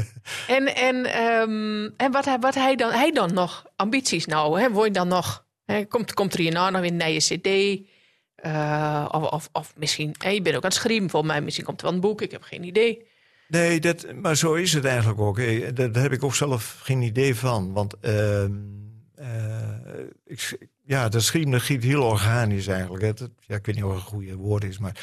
En, 0.48 0.74
en, 0.74 1.22
um, 1.22 1.94
en 1.96 2.12
wat, 2.12 2.36
wat 2.40 2.54
hij 2.54 2.76
dan, 2.76 2.92
hij 2.92 3.12
dan 3.12 3.34
nog 3.34 3.66
ambities 3.76 4.26
nou? 4.26 4.60
Hè? 4.60 4.70
Word 4.70 4.86
je 4.86 4.92
dan 4.92 5.08
nog? 5.08 5.46
Komt, 5.88 6.14
komt 6.14 6.32
er 6.32 6.40
hierna 6.40 6.70
nog 6.70 6.80
weer 6.80 6.90
een 6.90 6.96
nieuwe 6.96 7.18
CD? 7.18 7.80
Uh, 8.46 9.08
of, 9.10 9.30
of, 9.30 9.48
of 9.52 9.72
misschien, 9.76 10.14
hey, 10.18 10.34
je 10.34 10.42
bent 10.42 10.56
ook 10.56 10.62
aan 10.62 10.68
het 10.68 10.78
schrijven 10.78 11.10
volgens 11.10 11.32
mij. 11.32 11.40
Misschien 11.40 11.64
komt 11.64 11.80
er 11.80 11.86
wel 11.86 11.94
een 11.94 12.00
boek, 12.00 12.22
ik 12.22 12.30
heb 12.30 12.42
geen 12.42 12.64
idee. 12.64 13.06
Nee, 13.48 13.80
dat, 13.80 14.14
maar 14.14 14.36
zo 14.36 14.54
is 14.54 14.72
het 14.72 14.84
eigenlijk 14.84 15.20
ook. 15.20 15.36
Daar 15.76 16.02
heb 16.02 16.12
ik 16.12 16.24
ook 16.24 16.34
zelf 16.34 16.80
geen 16.82 17.02
idee 17.02 17.36
van. 17.36 17.72
Want 17.72 17.94
ehm, 18.00 18.52
ik, 20.24 20.58
ja, 20.84 21.08
dat 21.08 21.22
schrijven 21.22 21.60
giet 21.60 21.82
heel 21.82 22.02
organisch 22.02 22.66
eigenlijk. 22.66 23.04
Het, 23.04 23.28
ja, 23.46 23.56
ik 23.56 23.66
weet 23.66 23.74
niet 23.74 23.84
of 23.84 23.94
het 23.94 24.00
een 24.00 24.06
goede 24.06 24.36
woord 24.36 24.64
is, 24.64 24.78
maar 24.78 24.96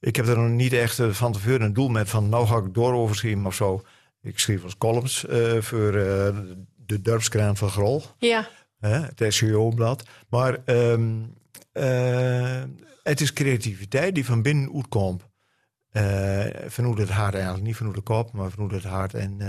ik 0.00 0.16
heb 0.16 0.26
er 0.26 0.38
nog 0.38 0.50
niet 0.50 0.72
echt 0.72 0.98
uh, 0.98 1.10
van 1.10 1.32
tevoren 1.32 1.62
een 1.62 1.72
doel 1.72 1.88
met 1.88 2.08
van 2.08 2.28
nou 2.28 2.46
ga 2.46 2.56
ik 2.56 2.74
door 2.74 2.92
overschrijven 2.92 3.46
of 3.46 3.54
zo. 3.54 3.82
Ik 4.22 4.38
schreef 4.38 4.64
als 4.64 4.78
columns 4.78 5.24
uh, 5.30 5.60
voor 5.60 5.94
uh, 5.94 6.38
de 6.76 7.00
Dorpskraan 7.00 7.56
van 7.56 7.68
Grol. 7.68 8.02
Ja. 8.18 8.48
Het 8.88 9.24
SEO-blad. 9.28 10.02
Maar 10.28 10.58
um, 10.66 11.34
het 13.02 13.20
is 13.20 13.32
creativiteit 13.32 14.14
die 14.14 14.24
van 14.24 14.42
binnen 14.42 14.74
uitkomt. 14.74 15.22
vanuit 16.66 16.98
het 16.98 17.10
hart 17.10 17.34
eigenlijk. 17.34 17.64
Niet 17.64 17.76
vanuit 17.76 17.94
de 17.94 18.00
kop, 18.00 18.32
maar 18.32 18.50
vanuit 18.50 18.72
het 18.72 18.84
hart. 18.84 19.14
En 19.14 19.40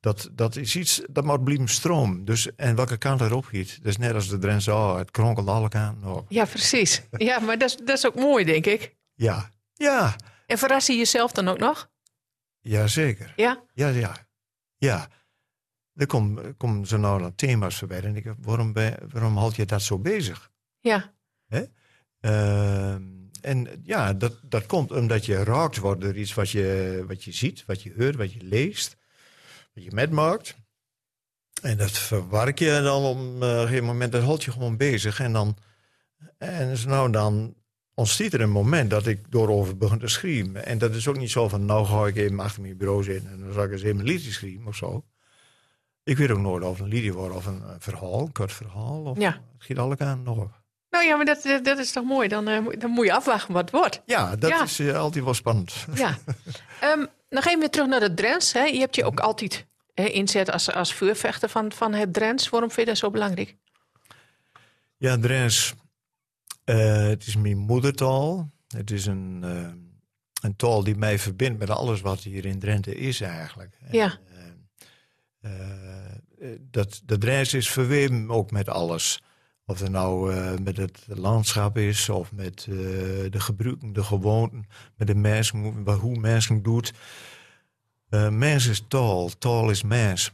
dat, 0.00 0.30
dat 0.32 0.56
is 0.56 0.76
iets, 0.76 1.02
dat 1.10 1.24
moet 1.24 1.44
blijven 1.44 1.68
stroom. 1.68 2.24
Dus, 2.24 2.54
en 2.56 2.76
welke 2.76 2.96
kant 2.96 3.20
erop 3.20 3.44
giet. 3.44 3.76
Dat 3.76 3.86
is 3.86 3.96
net 3.96 4.14
als 4.14 4.28
de 4.28 4.38
Drentse, 4.38 4.72
oh, 4.72 4.96
het 4.96 5.10
kronkelt 5.10 5.48
alle 5.48 5.68
kanten 5.68 6.14
op. 6.14 6.26
Ja, 6.28 6.44
precies. 6.44 7.02
Ja, 7.10 7.38
maar 7.38 7.58
dat 7.58 7.68
is, 7.68 7.76
dat 7.76 7.96
is 7.96 8.06
ook 8.06 8.14
mooi, 8.14 8.44
denk 8.44 8.66
ik. 8.66 8.96
Ja, 9.14 9.50
ja. 9.74 10.16
En 10.46 10.58
verras 10.58 10.86
je 10.86 10.96
jezelf 10.96 11.32
dan 11.32 11.48
ook 11.48 11.58
nog? 11.58 11.90
Jazeker. 12.60 13.32
Ja? 13.36 13.62
Ja, 13.74 13.88
ja. 13.88 14.16
Ja. 14.76 15.08
Er 15.98 16.06
komen 16.06 16.56
kom 16.56 16.84
zo 16.84 16.96
nou 16.96 17.20
dan 17.20 17.34
thema's 17.34 17.78
voorbij. 17.78 18.02
En 18.02 18.16
ik 18.16 18.34
waarom, 18.40 18.72
waarom 19.12 19.36
houd 19.36 19.56
je 19.56 19.66
dat 19.66 19.82
zo 19.82 19.98
bezig? 19.98 20.50
Ja. 20.80 21.12
Hè? 21.46 21.62
Uh, 22.20 22.92
en 23.40 23.80
ja, 23.82 24.12
dat, 24.12 24.40
dat 24.42 24.66
komt 24.66 24.92
omdat 24.92 25.26
je 25.26 25.44
raakt 25.44 25.78
wordt 25.78 26.00
door 26.00 26.16
iets 26.16 26.34
wat 26.34 26.50
je, 26.50 27.04
wat 27.06 27.24
je 27.24 27.32
ziet, 27.32 27.64
wat 27.66 27.82
je 27.82 27.94
hoort, 27.96 28.16
wat 28.16 28.32
je 28.32 28.42
leest 28.42 28.96
je 29.82 29.90
metmaakt. 29.92 30.56
En 31.62 31.76
dat 31.76 31.90
verwerk 31.90 32.58
je 32.58 32.80
dan 32.82 33.04
op 33.04 33.16
een 33.16 33.40
gegeven 33.40 33.84
moment, 33.84 34.12
dat 34.12 34.22
houd 34.22 34.44
je 34.44 34.52
gewoon 34.52 34.76
bezig. 34.76 35.20
En 35.20 35.32
dan, 35.32 35.56
en 36.38 36.68
dus 36.68 36.84
nou 36.84 37.12
dan 37.12 37.54
ontstaat 37.94 38.32
er 38.32 38.40
een 38.40 38.50
moment 38.50 38.90
dat 38.90 39.06
ik 39.06 39.30
doorover 39.30 39.76
begin 39.76 39.98
te 39.98 40.08
schrijven. 40.08 40.66
En 40.66 40.78
dat 40.78 40.94
is 40.94 41.08
ook 41.08 41.18
niet 41.18 41.30
zo 41.30 41.48
van, 41.48 41.64
nou 41.64 41.86
ga 41.86 42.06
ik 42.06 42.16
even 42.16 42.40
achter 42.40 42.62
mijn 42.62 42.76
bureau 42.76 43.02
zitten 43.02 43.30
en 43.30 43.40
dan 43.40 43.52
zal 43.52 43.64
ik 43.64 43.72
eens 43.72 43.82
even 43.82 43.98
een 43.98 44.04
liedje 44.04 44.32
schrijven 44.32 44.66
of 44.66 44.76
zo. 44.76 45.04
Ik 46.08 46.16
weet 46.16 46.30
ook 46.30 46.38
nooit 46.38 46.64
of 46.64 46.80
een 46.80 46.88
liedje 46.88 47.12
wordt 47.12 47.34
of 47.34 47.46
een 47.46 47.62
verhaal, 47.78 48.20
een 48.20 48.32
kort 48.32 48.52
verhaal. 48.52 49.02
Of, 49.02 49.18
ja. 49.18 49.30
Het 49.30 49.42
giet 49.58 49.78
alle 49.78 49.96
kanten 49.96 50.22
nog 50.22 50.38
op. 50.38 50.60
Nou 50.90 51.04
ja, 51.04 51.16
maar 51.16 51.24
dat, 51.24 51.60
dat 51.62 51.78
is 51.78 51.92
toch 51.92 52.04
mooi. 52.04 52.28
Dan, 52.28 52.48
uh, 52.48 52.66
dan 52.78 52.90
moet 52.90 53.06
je 53.06 53.12
afwachten 53.12 53.52
wat 53.52 53.62
het 53.62 53.70
wordt. 53.70 54.02
Ja, 54.06 54.36
dat 54.36 54.62
is 54.62 54.80
uh, 54.80 54.96
altijd 54.96 55.24
wel 55.24 55.34
spannend. 55.34 55.86
Ja. 55.94 56.18
um, 56.84 57.06
nog 57.36 57.46
even 57.46 57.58
weer 57.58 57.70
terug 57.70 57.86
naar 57.86 58.00
de 58.00 58.14
Drents. 58.14 58.52
Hè. 58.52 58.62
Je 58.62 58.78
hebt 58.78 58.94
je 58.94 59.04
ook 59.04 59.20
altijd 59.20 59.66
inzet 59.94 60.50
als, 60.50 60.72
als 60.72 60.94
vuurvechter 60.94 61.48
van, 61.48 61.72
van 61.72 61.94
het 61.94 62.12
Drents. 62.12 62.48
Waarom 62.48 62.70
vind 62.70 62.86
je 62.86 62.92
dat 62.92 63.00
zo 63.00 63.10
belangrijk? 63.10 63.56
Ja, 64.96 65.18
Drents, 65.18 65.74
uh, 66.64 67.06
het 67.06 67.26
is 67.26 67.36
mijn 67.36 67.58
moedertaal. 67.58 68.50
Het 68.68 68.90
is 68.90 69.06
een, 69.06 69.42
een 70.42 70.56
taal 70.56 70.84
die 70.84 70.96
mij 70.96 71.18
verbindt 71.18 71.58
met 71.58 71.70
alles 71.70 72.00
wat 72.00 72.20
hier 72.20 72.44
in 72.44 72.58
Drenthe 72.58 72.94
is 72.94 73.20
eigenlijk. 73.20 73.78
Ja. 73.90 74.04
En, 74.04 74.27
dat, 76.60 77.02
de 77.04 77.18
Drents 77.18 77.54
is 77.54 77.70
verweven 77.70 78.30
ook 78.30 78.50
met 78.50 78.68
alles. 78.68 79.22
Of 79.66 79.80
het 79.80 79.90
nou 79.90 80.32
met 80.60 80.76
het 80.76 81.04
landschap 81.06 81.78
is, 81.78 82.08
of 82.08 82.32
met 82.32 82.64
de 82.64 83.40
gebruiken, 83.40 83.92
de 83.92 84.02
gewoonten, 84.02 84.66
met 84.96 85.06
de 85.06 85.14
mensen, 85.14 85.58
hoe 86.00 86.18
mensen 86.18 86.62
doet. 86.62 86.92
Uh, 88.10 88.28
mens 88.28 88.66
is 88.66 88.84
taal, 88.88 89.28
taal 89.38 89.70
is 89.70 89.82
mens. 89.82 90.32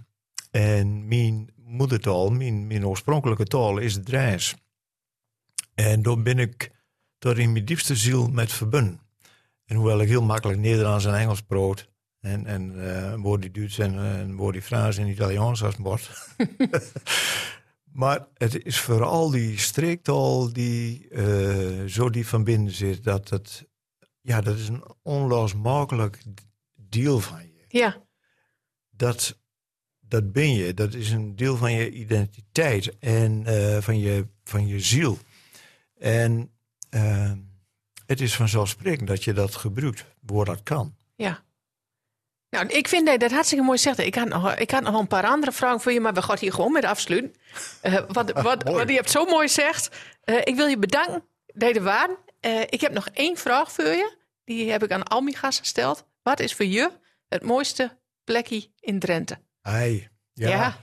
En 0.50 1.08
mijn 1.08 1.50
moedertaal, 1.56 2.30
mijn, 2.30 2.66
mijn 2.66 2.86
oorspronkelijke 2.86 3.44
taal 3.44 3.78
is 3.78 3.94
het 3.94 4.04
Drijs. 4.04 4.54
En 5.74 6.02
daar 6.02 6.22
ben 6.22 6.38
ik 6.38 6.70
door 7.18 7.38
in 7.38 7.52
mijn 7.52 7.64
diepste 7.64 7.96
ziel 7.96 8.28
met 8.28 8.52
verbonden. 8.52 9.00
En 9.64 9.76
hoewel 9.76 10.00
ik 10.00 10.08
heel 10.08 10.22
makkelijk 10.22 10.58
Nederlands 10.58 11.04
en 11.04 11.14
Engels 11.14 11.42
brood, 11.42 11.88
en, 12.24 12.46
en 12.46 12.72
uh, 12.74 13.10
een 13.10 13.20
woordje 13.20 13.50
Duits 13.50 13.78
en 13.78 13.94
een 13.94 14.36
woordje 14.36 14.62
Frans 14.62 14.96
en 14.96 15.08
Italiaans 15.08 15.62
als 15.62 15.76
bord. 15.76 16.10
maar 18.02 18.26
het 18.34 18.64
is 18.64 18.80
vooral 18.80 19.30
die 19.30 19.58
streektaal 19.58 20.52
die 20.52 21.08
uh, 21.10 21.84
zo 21.84 22.10
diep 22.10 22.26
van 22.26 22.44
binnen 22.44 22.72
zit, 22.72 23.04
dat 23.04 23.28
het, 23.28 23.66
ja, 24.20 24.40
dat 24.40 24.58
is 24.58 24.68
een 24.68 24.84
onlosmakelijk 25.02 26.22
deel 26.74 27.20
van 27.20 27.42
je. 27.42 27.64
Ja. 27.68 28.02
Dat, 28.90 29.38
dat 30.00 30.32
ben 30.32 30.54
je. 30.54 30.74
Dat 30.74 30.94
is 30.94 31.10
een 31.10 31.36
deel 31.36 31.56
van 31.56 31.72
je 31.72 31.90
identiteit 31.90 32.98
en 32.98 33.44
uh, 33.46 33.78
van, 33.78 33.98
je, 33.98 34.26
van 34.44 34.66
je 34.66 34.80
ziel. 34.80 35.18
En 35.98 36.50
uh, 36.90 37.32
het 38.06 38.20
is 38.20 38.36
vanzelfsprekend 38.36 39.08
dat 39.08 39.24
je 39.24 39.32
dat 39.32 39.54
gebruikt, 39.54 40.04
waar 40.20 40.44
dat 40.44 40.62
kan. 40.62 40.96
Ja. 41.16 41.43
Nou, 42.54 42.66
ik 42.66 42.88
vind 42.88 43.06
dat 43.06 43.20
dat 43.20 43.30
hartstikke 43.30 43.64
mooi 43.64 43.78
zegt. 43.78 43.98
Ik 43.98 44.14
had, 44.14 44.28
nog, 44.28 44.54
ik 44.54 44.70
had 44.70 44.82
nog 44.82 45.00
een 45.00 45.06
paar 45.06 45.24
andere 45.24 45.52
vragen 45.52 45.80
voor 45.80 45.92
je, 45.92 46.00
maar 46.00 46.14
we 46.14 46.22
gaan 46.22 46.36
hier 46.40 46.52
gewoon 46.52 46.72
met 46.72 46.84
afsluiten. 46.84 47.34
Uh, 47.82 47.98
wat, 48.08 48.32
wat, 48.48 48.62
wat 48.62 48.88
je 48.88 48.94
hebt 48.94 49.10
zo 49.10 49.24
mooi 49.24 49.48
zegt. 49.48 49.96
ik 50.44 50.56
wil 50.56 50.66
je 50.66 50.78
bedanken 50.78 51.24
dat 51.46 51.68
je 51.68 51.74
er 51.74 51.82
waren. 51.82 52.16
ik 52.68 52.80
heb 52.80 52.92
nog 52.92 53.08
één 53.12 53.36
vraag 53.36 53.72
voor 53.72 53.84
je. 53.84 54.16
Die 54.44 54.70
heb 54.70 54.82
ik 54.82 54.92
aan 54.92 55.02
al 55.02 55.20
mijn 55.20 55.36
gasten 55.36 55.64
gesteld. 55.64 56.06
Wat 56.22 56.40
is 56.40 56.54
voor 56.54 56.66
je 56.66 56.90
het 57.28 57.42
mooiste 57.42 57.98
plekje 58.24 58.70
in 58.80 58.98
Drenthe. 58.98 59.38
Ai, 59.62 60.08
ja. 60.32 60.48
ja. 60.48 60.76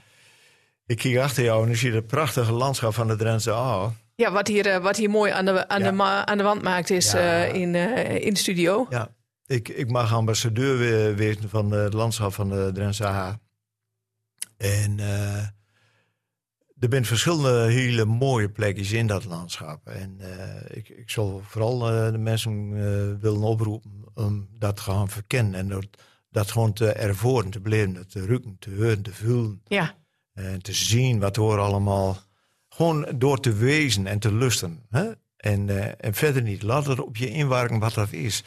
Ik 0.86 0.98
kijk 0.98 1.16
achter 1.16 1.44
jou 1.44 1.64
en 1.64 1.70
ik 1.70 1.76
zie 1.76 1.92
het 1.92 2.06
prachtige 2.06 2.52
landschap 2.52 2.94
van 2.94 3.06
de 3.06 3.16
Drentse 3.16 3.52
Aa. 3.52 3.92
Ja, 4.14 4.32
wat 4.32 4.48
hier, 4.48 4.80
wat 4.80 4.96
hier 4.96 5.10
mooi 5.10 5.32
aan 5.32 5.44
de, 5.44 5.68
aan, 5.68 5.82
de, 5.82 6.02
aan 6.02 6.38
de 6.38 6.44
wand 6.44 6.62
maakt 6.62 6.90
is 6.90 7.12
ja. 7.12 7.44
in, 7.44 7.74
in 8.22 8.32
de 8.32 8.38
studio. 8.38 8.86
Ja, 8.90 9.14
ik, 9.46 9.68
ik 9.68 9.90
mag 9.90 10.12
ambassadeur 10.12 11.14
wezen 11.16 11.48
van 11.48 11.70
het 11.70 11.92
landschap 11.92 12.32
van 12.32 12.48
de 12.48 12.70
Drentse. 12.74 13.38
En 14.56 14.98
uh, 14.98 15.36
er 16.78 16.88
zijn 16.90 17.04
verschillende 17.04 17.70
hele 17.70 18.04
mooie 18.04 18.50
plekjes 18.50 18.92
in 18.92 19.06
dat 19.06 19.24
landschap. 19.24 19.86
En 19.86 20.20
ik, 20.68 20.88
ik 20.88 21.10
zal 21.10 21.42
vooral 21.44 21.78
de 22.12 22.18
mensen 22.18 22.70
willen 23.20 23.42
oproepen 23.42 24.02
om 24.14 24.48
dat 24.58 24.76
te 24.76 24.82
gaan 24.82 25.08
verkennen. 25.08 25.54
En 25.54 25.68
dat, 25.68 25.86
dat 26.30 26.50
gewoon 26.50 26.72
te 26.72 26.92
ervoeren, 26.92 27.50
te 27.50 27.60
beleven, 27.60 28.08
te 28.08 28.26
ruiken, 28.26 28.56
te 28.58 28.74
horen, 28.74 29.02
te 29.02 29.14
voelen. 29.14 29.62
Ja. 29.66 29.94
En 30.34 30.62
te 30.62 30.72
zien 30.72 31.20
wat 31.20 31.36
hoor 31.36 31.58
allemaal. 31.58 32.18
Gewoon 32.68 33.06
door 33.14 33.40
te 33.40 33.52
wezen 33.52 34.06
en 34.06 34.18
te 34.18 34.34
lusten. 34.34 34.86
Hè? 34.90 35.10
En, 35.36 35.68
eh, 35.68 35.92
en 35.96 36.14
verder 36.14 36.42
niet. 36.42 36.62
Laat 36.62 36.86
het 36.86 37.00
op 37.00 37.16
je 37.16 37.30
inwerken 37.30 37.78
wat 37.78 37.94
dat 37.94 38.12
is. 38.12 38.44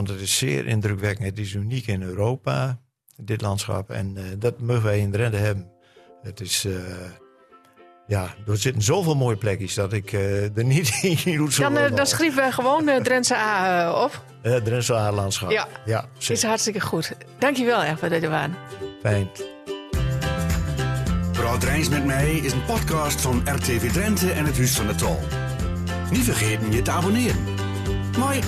Want 0.00 0.12
het 0.12 0.20
is 0.20 0.38
zeer 0.38 0.66
indrukwekkend. 0.66 1.28
Het 1.28 1.38
is 1.38 1.52
uniek 1.52 1.86
in 1.86 2.02
Europa, 2.02 2.80
dit 3.16 3.40
landschap. 3.40 3.90
En 3.90 4.16
eh, 4.16 4.22
dat 4.38 4.60
mogen 4.60 4.82
wij 4.82 4.98
in 4.98 5.10
Drenthe 5.10 5.38
hebben. 5.38 5.70
Het 6.22 6.40
is... 6.40 6.64
eh, 6.64 6.72
ja, 8.10 8.34
er 8.46 8.56
zitten 8.56 8.82
zoveel 8.82 9.14
mooie 9.14 9.36
plekjes 9.36 9.74
dat 9.74 9.92
ik 9.92 10.12
eh, 10.12 10.56
er 10.56 10.64
niet 10.64 10.98
in 11.24 11.40
moet 11.40 11.56
Dan, 11.56 11.76
eh, 11.76 11.96
dan 11.96 12.06
schrijven 12.06 12.44
we 12.44 12.52
gewoon 12.52 12.88
uh, 12.88 12.96
Drentse 12.96 13.34
A 13.36 13.86
eh, 13.88 14.02
op. 14.02 14.24
Het 14.42 14.64
Drentse 14.64 14.94
Aarlandschap. 14.94 15.50
Ja. 15.50 15.68
ja 15.84 16.04
Is 16.28 16.42
hartstikke 16.42 16.80
goed. 16.80 17.12
Dankjewel 17.38 17.82
echt 17.82 17.98
voor 17.98 18.08
dit 18.08 18.28
waren. 18.28 18.56
Fijn. 19.02 19.28
Praat 21.32 21.64
Rijns 21.64 21.88
met 21.88 22.04
mij 22.04 22.34
is 22.34 22.52
een 22.52 22.64
podcast 22.64 23.20
van 23.20 23.42
RTV 23.44 23.92
Drenthe 23.92 24.32
en 24.32 24.44
het 24.44 24.56
Huis 24.56 24.76
van 24.76 24.86
de 24.86 24.94
Tol. 24.94 25.18
Niet 26.10 26.24
vergeten 26.24 26.72
je 26.72 26.82
te 26.82 26.90
abonneren. 26.90 27.44
Mooi. 28.18 28.40